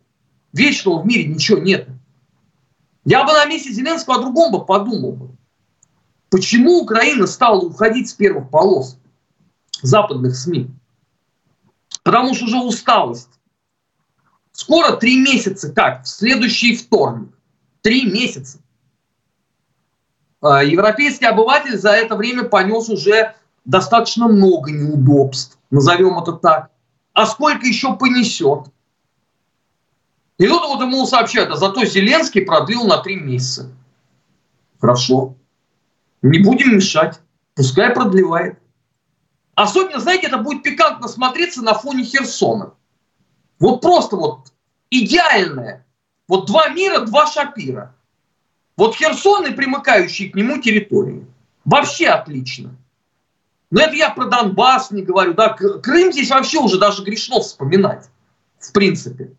Вечного 0.52 1.00
в 1.00 1.06
мире 1.06 1.26
ничего 1.26 1.58
нет. 1.58 1.88
Я 3.04 3.24
бы 3.24 3.32
на 3.32 3.44
месте 3.46 3.72
Зеленского 3.72 4.16
о 4.16 4.20
другом 4.20 4.52
бы 4.52 4.64
подумал 4.64 5.12
бы. 5.12 5.30
Почему 6.30 6.80
Украина 6.80 7.26
стала 7.26 7.60
уходить 7.60 8.08
с 8.08 8.12
первых 8.12 8.50
полос 8.50 8.98
западных 9.82 10.36
СМИ? 10.36 10.70
Потому 12.02 12.34
что 12.34 12.46
уже 12.46 12.58
усталость. 12.58 13.28
Скоро 14.52 14.96
три 14.96 15.18
месяца, 15.18 15.72
как? 15.72 16.04
В 16.04 16.08
следующий 16.08 16.76
вторник. 16.76 17.32
Три 17.80 18.04
месяца. 18.04 18.58
А, 20.40 20.62
европейский 20.62 21.26
обыватель 21.26 21.78
за 21.78 21.90
это 21.90 22.16
время 22.16 22.44
понес 22.44 22.88
уже 22.88 23.34
достаточно 23.64 24.28
много 24.28 24.72
неудобств, 24.72 25.58
назовем 25.70 26.18
это 26.18 26.32
так. 26.32 26.70
А 27.12 27.26
сколько 27.26 27.66
еще 27.66 27.96
понесет? 27.96 28.66
И 30.38 30.46
тут 30.46 30.62
вот 30.62 30.80
ему 30.80 31.06
сообщают, 31.06 31.50
а 31.50 31.56
зато 31.56 31.84
Зеленский 31.84 32.42
продлил 32.42 32.84
на 32.84 32.98
три 32.98 33.16
месяца. 33.16 33.70
Хорошо. 34.80 35.36
Не 36.22 36.40
будем 36.40 36.76
мешать. 36.76 37.20
Пускай 37.54 37.90
продлевает. 37.90 38.58
Особенно, 39.54 40.00
знаете, 40.00 40.28
это 40.28 40.38
будет 40.38 40.62
пикантно 40.62 41.08
смотреться 41.08 41.62
на 41.62 41.74
фоне 41.74 42.04
Херсона. 42.04 42.72
Вот 43.58 43.80
просто 43.80 44.16
вот 44.16 44.52
идеальное. 44.90 45.86
Вот 46.26 46.46
два 46.46 46.68
мира, 46.68 47.00
два 47.00 47.26
шапира. 47.26 47.94
Вот 48.76 48.96
Херсон 48.96 49.46
и 49.46 49.52
примыкающие 49.52 50.30
к 50.30 50.34
нему 50.34 50.58
территории. 50.58 51.26
Вообще 51.64 52.08
отлично. 52.08 52.74
Но 53.70 53.80
это 53.80 53.94
я 53.94 54.10
про 54.10 54.26
Донбасс 54.26 54.90
не 54.90 55.02
говорю. 55.02 55.34
Да? 55.34 55.50
Крым 55.50 56.12
здесь 56.12 56.30
вообще 56.30 56.58
уже 56.58 56.78
даже 56.78 57.04
грешно 57.04 57.40
вспоминать. 57.40 58.08
В 58.58 58.72
принципе. 58.72 59.32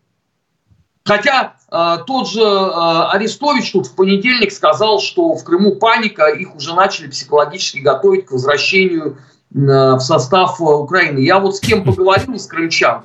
Хотя 1.04 1.56
э, 1.70 1.98
тот 2.06 2.28
же 2.28 2.40
э, 2.40 3.08
Арестович 3.12 3.72
тут 3.72 3.88
в 3.88 3.94
понедельник 3.94 4.52
сказал, 4.52 5.00
что 5.00 5.34
в 5.34 5.44
Крыму 5.44 5.76
паника, 5.76 6.28
их 6.28 6.54
уже 6.56 6.74
начали 6.74 7.08
психологически 7.08 7.78
готовить 7.78 8.26
к 8.26 8.32
возвращению 8.32 9.18
в 9.54 10.00
состав 10.00 10.60
э, 10.60 10.64
Украины. 10.64 11.20
Я 11.20 11.38
вот 11.38 11.56
с 11.56 11.60
кем 11.60 11.84
поговорил, 11.84 12.38
с 12.38 12.46
крымчан, 12.46 13.04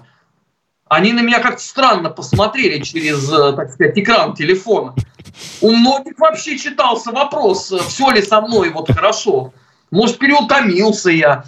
они 0.88 1.14
на 1.14 1.22
меня 1.22 1.40
как-то 1.40 1.62
странно 1.62 2.10
посмотрели 2.10 2.82
через, 2.82 3.32
э, 3.32 3.54
так 3.54 3.72
сказать, 3.72 3.98
экран 3.98 4.34
телефона. 4.34 4.96
У 5.62 5.72
многих 5.72 6.18
вообще 6.18 6.58
читался 6.58 7.12
вопрос, 7.12 7.72
э, 7.72 7.78
все 7.88 8.10
ли 8.10 8.22
со 8.22 8.42
мной 8.42 8.72
вот 8.72 8.92
хорошо. 8.92 9.54
Может, 9.92 10.18
переутомился 10.18 11.12
я. 11.12 11.46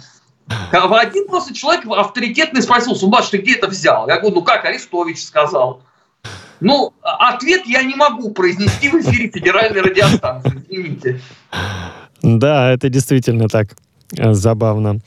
А 0.72 0.98
один 0.98 1.28
просто 1.28 1.54
человек 1.54 1.86
авторитетный 1.86 2.62
спросил, 2.62 2.94
Сумбаш, 2.94 3.28
ты 3.28 3.38
где 3.38 3.54
это 3.54 3.68
взял? 3.68 4.08
Я 4.08 4.18
говорю, 4.18 4.36
ну 4.36 4.42
как 4.42 4.64
Арестович 4.64 5.24
сказал. 5.24 5.82
Ну, 6.60 6.92
ответ 7.00 7.62
я 7.66 7.82
не 7.82 7.94
могу 7.94 8.30
произнести 8.30 8.88
в 8.88 8.94
эфире 8.94 9.30
федеральной 9.30 9.80
радиостанции, 9.80 10.62
извините. 10.68 11.20
Да, 12.22 12.70
это 12.70 12.88
действительно 12.88 13.48
так. 13.48 13.68
Забавно. 14.16 15.00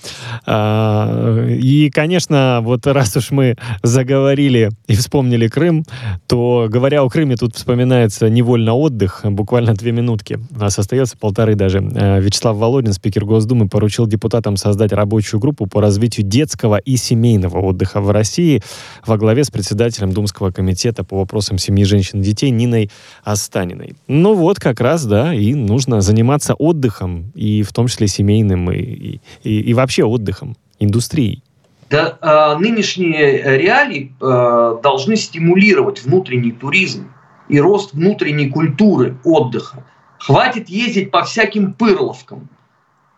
А, 0.46 1.48
и, 1.48 1.89
конечно, 1.89 2.60
вот 2.63 2.88
раз 2.88 3.15
уж 3.15 3.32
мы 3.32 3.56
заговорили 3.84 4.72
и 4.88 4.96
вспомнили 4.96 5.48
Крым, 5.48 5.86
то, 6.28 6.68
говоря 6.70 7.04
о 7.04 7.10
Крыме, 7.10 7.36
тут 7.36 7.56
вспоминается 7.56 8.30
невольно 8.30 8.74
отдых, 8.74 9.22
буквально 9.24 9.74
две 9.74 9.91
минутки. 9.91 10.39
У 10.56 10.60
нас 10.60 10.80
остается 10.80 11.18
полторы 11.18 11.56
даже. 11.56 11.80
А, 11.96 12.20
Вячеслав 12.20 12.58
Володин, 12.58 12.94
спикер 12.94 13.26
Госдумы, 13.26 13.68
поручил 13.68 14.08
депутатам 14.08 14.58
создать 14.58 14.91
рабочую 14.91 15.39
группу 15.39 15.68
по 15.68 15.82
развитию 15.82 16.26
детского 16.26 16.78
и 16.78 16.98
семейного 16.98 17.60
отдыха 17.60 18.02
в 18.02 18.10
России 18.10 18.62
во 19.06 19.18
главе 19.18 19.44
с 19.44 19.52
председателем 19.52 20.12
Думского 20.13 20.52
комитета 20.52 21.04
по 21.04 21.18
вопросам 21.18 21.58
семьи, 21.58 21.84
женщин 21.84 22.22
и 22.22 22.24
детей 22.24 22.50
Ниной 22.50 22.89
Останиной. 23.24 23.96
Ну 24.08 24.34
вот, 24.34 24.60
как 24.60 24.80
раз, 24.80 25.06
да, 25.06 25.34
и 25.34 25.54
нужно 25.54 26.02
заниматься 26.02 26.54
отдыхом, 26.56 27.32
и 27.36 27.63
в 27.63 27.72
том 27.72 27.88
числе 27.88 28.08
семейным, 28.08 28.72
и 28.72 28.95
и, 28.96 29.22
и, 29.44 29.62
и 29.62 29.74
вообще 29.74 30.04
отдыхом, 30.04 30.56
индустрией? 30.80 31.44
Да, 31.90 32.18
э, 32.20 32.60
нынешние 32.60 33.58
реалии 33.58 34.14
э, 34.20 34.78
должны 34.82 35.16
стимулировать 35.16 36.04
внутренний 36.04 36.52
туризм 36.52 37.12
и 37.48 37.60
рост 37.60 37.94
внутренней 37.94 38.50
культуры 38.50 39.18
отдыха. 39.24 39.84
Хватит 40.18 40.70
ездить 40.70 41.12
по 41.12 41.24
всяким 41.24 41.74
пырловкам. 41.74 42.50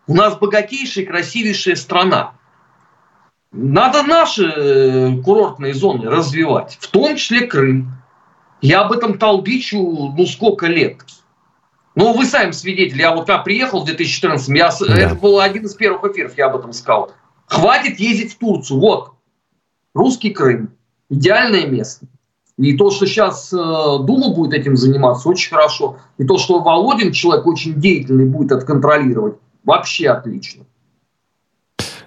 У 0.06 0.14
нас 0.14 0.36
богатейшая 0.36 1.04
и 1.04 1.06
красивейшая 1.06 1.76
страна. 1.76 2.32
Надо 3.52 4.02
наши 4.02 4.44
э, 4.44 5.16
курортные 5.22 5.72
зоны 5.72 6.10
развивать, 6.10 6.76
в 6.80 6.88
том 6.88 7.16
числе 7.16 7.46
Крым. 7.46 7.92
Я 8.60 8.82
об 8.82 8.92
этом 8.92 9.18
толбичу 9.18 10.12
ну 10.16 10.26
сколько 10.26 10.66
лет. 10.66 10.98
Ну, 11.98 12.12
вы 12.12 12.26
сами 12.26 12.52
свидетели. 12.52 13.00
Я 13.00 13.12
вот 13.12 13.26
когда 13.26 13.38
приехал 13.42 13.80
в 13.80 13.84
2014 13.86 14.48
я, 14.50 14.70
да. 14.86 14.94
это 14.94 15.16
был 15.16 15.40
один 15.40 15.64
из 15.64 15.74
первых 15.74 16.04
эфиров, 16.12 16.38
я 16.38 16.46
об 16.46 16.54
этом 16.54 16.72
сказал. 16.72 17.10
Хватит 17.46 17.98
ездить 17.98 18.34
в 18.34 18.38
Турцию. 18.38 18.78
Вот, 18.78 19.14
русский 19.94 20.30
Крым. 20.30 20.70
Идеальное 21.10 21.66
место. 21.66 22.06
И 22.56 22.76
то, 22.76 22.92
что 22.92 23.04
сейчас 23.04 23.52
э, 23.52 23.56
Дума 23.56 24.32
будет 24.32 24.52
этим 24.52 24.76
заниматься, 24.76 25.28
очень 25.28 25.50
хорошо. 25.50 25.96
И 26.18 26.24
то, 26.24 26.38
что 26.38 26.60
Володин, 26.60 27.10
человек 27.10 27.44
очень 27.48 27.80
деятельный, 27.80 28.26
будет 28.26 28.52
это 28.52 28.64
контролировать, 28.64 29.34
вообще 29.64 30.10
отлично. 30.10 30.66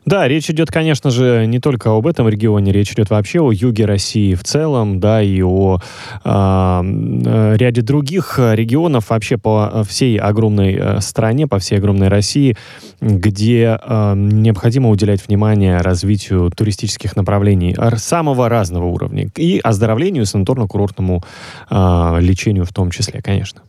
Да, 0.05 0.27
речь 0.27 0.49
идет, 0.49 0.71
конечно 0.71 1.11
же, 1.11 1.45
не 1.45 1.59
только 1.59 1.95
об 1.95 2.07
этом 2.07 2.27
регионе, 2.27 2.71
речь 2.71 2.91
идет 2.93 3.11
вообще 3.11 3.39
о 3.39 3.51
юге 3.51 3.85
России 3.85 4.33
в 4.33 4.43
целом, 4.43 4.99
да, 4.99 5.21
и 5.21 5.43
о 5.43 5.77
э, 6.23 7.55
ряде 7.55 7.81
других 7.81 8.39
регионов 8.39 9.11
вообще 9.11 9.37
по 9.37 9.83
всей 9.87 10.17
огромной 10.17 10.75
э, 10.75 11.01
стране, 11.01 11.47
по 11.47 11.59
всей 11.59 11.77
огромной 11.77 12.07
России, 12.07 12.57
где 12.99 13.79
э, 13.79 14.13
необходимо 14.15 14.89
уделять 14.89 15.27
внимание 15.27 15.77
развитию 15.77 16.49
туристических 16.49 17.15
направлений 17.15 17.75
самого 17.97 18.49
разного 18.49 18.85
уровня 18.85 19.29
и 19.35 19.59
оздоровлению, 19.59 20.23
санаторно-курортному 20.23 21.23
э, 21.69 22.17
лечению 22.21 22.65
в 22.65 22.73
том 22.73 22.89
числе, 22.89 23.21
конечно. 23.21 23.61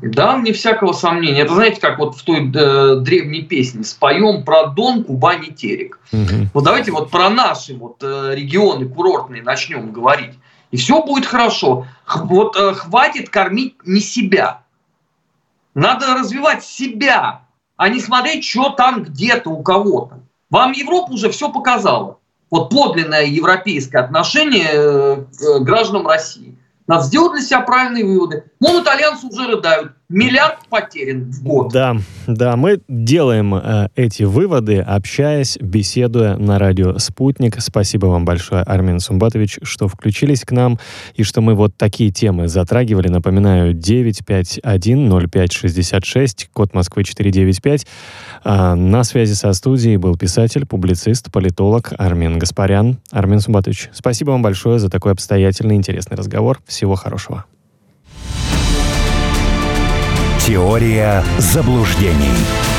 Да, 0.00 0.36
мне 0.36 0.52
всякого 0.52 0.92
сомнения. 0.92 1.40
Это 1.40 1.54
знаете, 1.54 1.80
как 1.80 1.98
вот 1.98 2.16
в 2.16 2.22
той 2.22 2.50
э, 2.54 2.96
древней 3.00 3.42
песне 3.42 3.82
«Споем 3.82 4.44
про 4.44 4.66
Дон, 4.66 5.04
Кубань 5.04 5.44
и 5.44 5.52
Терек». 5.52 5.98
Угу. 6.12 6.48
Вот 6.54 6.64
давайте 6.64 6.92
вот 6.92 7.10
про 7.10 7.28
наши 7.30 7.74
вот 7.74 8.02
э, 8.02 8.34
регионы 8.34 8.88
курортные 8.88 9.42
начнем 9.42 9.92
говорить. 9.92 10.38
И 10.70 10.76
все 10.76 11.02
будет 11.02 11.26
хорошо. 11.26 11.86
Х, 12.04 12.24
вот 12.24 12.56
э, 12.56 12.74
хватит 12.74 13.28
кормить 13.28 13.74
не 13.84 14.00
себя. 14.00 14.62
Надо 15.74 16.14
развивать 16.14 16.64
себя, 16.64 17.42
а 17.76 17.88
не 17.88 18.00
смотреть, 18.00 18.44
что 18.44 18.70
там 18.70 19.02
где-то 19.02 19.50
у 19.50 19.62
кого-то. 19.62 20.20
Вам 20.50 20.72
Европа 20.72 21.12
уже 21.12 21.30
все 21.30 21.50
показала. 21.50 22.18
Вот 22.50 22.70
подлинное 22.70 23.24
европейское 23.26 24.02
отношение 24.02 24.70
э, 24.72 25.24
к 25.38 25.60
гражданам 25.60 26.06
России. 26.06 26.56
Надо 26.88 27.04
сделать 27.04 27.34
для 27.34 27.42
себя 27.42 27.60
правильные 27.60 28.04
выводы. 28.04 28.50
Вон 28.58 28.82
итальянцы 28.82 29.26
уже 29.26 29.46
рыдают. 29.46 29.92
Миллиард 30.10 30.60
потерян 30.70 31.30
в 31.30 31.42
год. 31.42 31.70
Да, 31.70 31.98
да, 32.26 32.56
мы 32.56 32.80
делаем 32.88 33.54
э, 33.54 33.88
эти 33.94 34.22
выводы, 34.22 34.78
общаясь, 34.78 35.58
беседуя 35.60 36.38
на 36.38 36.58
радио 36.58 36.96
«Спутник». 36.96 37.60
Спасибо 37.60 38.06
вам 38.06 38.24
большое, 38.24 38.62
Армин 38.62 39.00
Сумбатович, 39.00 39.58
что 39.62 39.86
включились 39.86 40.46
к 40.46 40.52
нам 40.52 40.78
и 41.14 41.24
что 41.24 41.42
мы 41.42 41.54
вот 41.54 41.76
такие 41.76 42.10
темы 42.10 42.48
затрагивали. 42.48 43.08
Напоминаю, 43.08 43.74
951-0566, 43.74 46.48
код 46.54 46.72
Москвы 46.72 47.04
495. 47.04 47.86
А, 48.44 48.74
на 48.74 49.04
связи 49.04 49.34
со 49.34 49.52
студией 49.52 49.98
был 49.98 50.16
писатель, 50.16 50.64
публицист, 50.64 51.30
политолог 51.30 51.92
Армин 51.98 52.38
Гаспарян. 52.38 52.96
Армин 53.10 53.40
Сумбатович, 53.40 53.90
спасибо 53.92 54.30
вам 54.30 54.40
большое 54.40 54.78
за 54.78 54.88
такой 54.88 55.12
обстоятельный, 55.12 55.76
интересный 55.76 56.16
разговор. 56.16 56.60
Всего 56.66 56.94
хорошего. 56.94 57.44
Теория 60.48 61.22
заблуждений. 61.36 62.77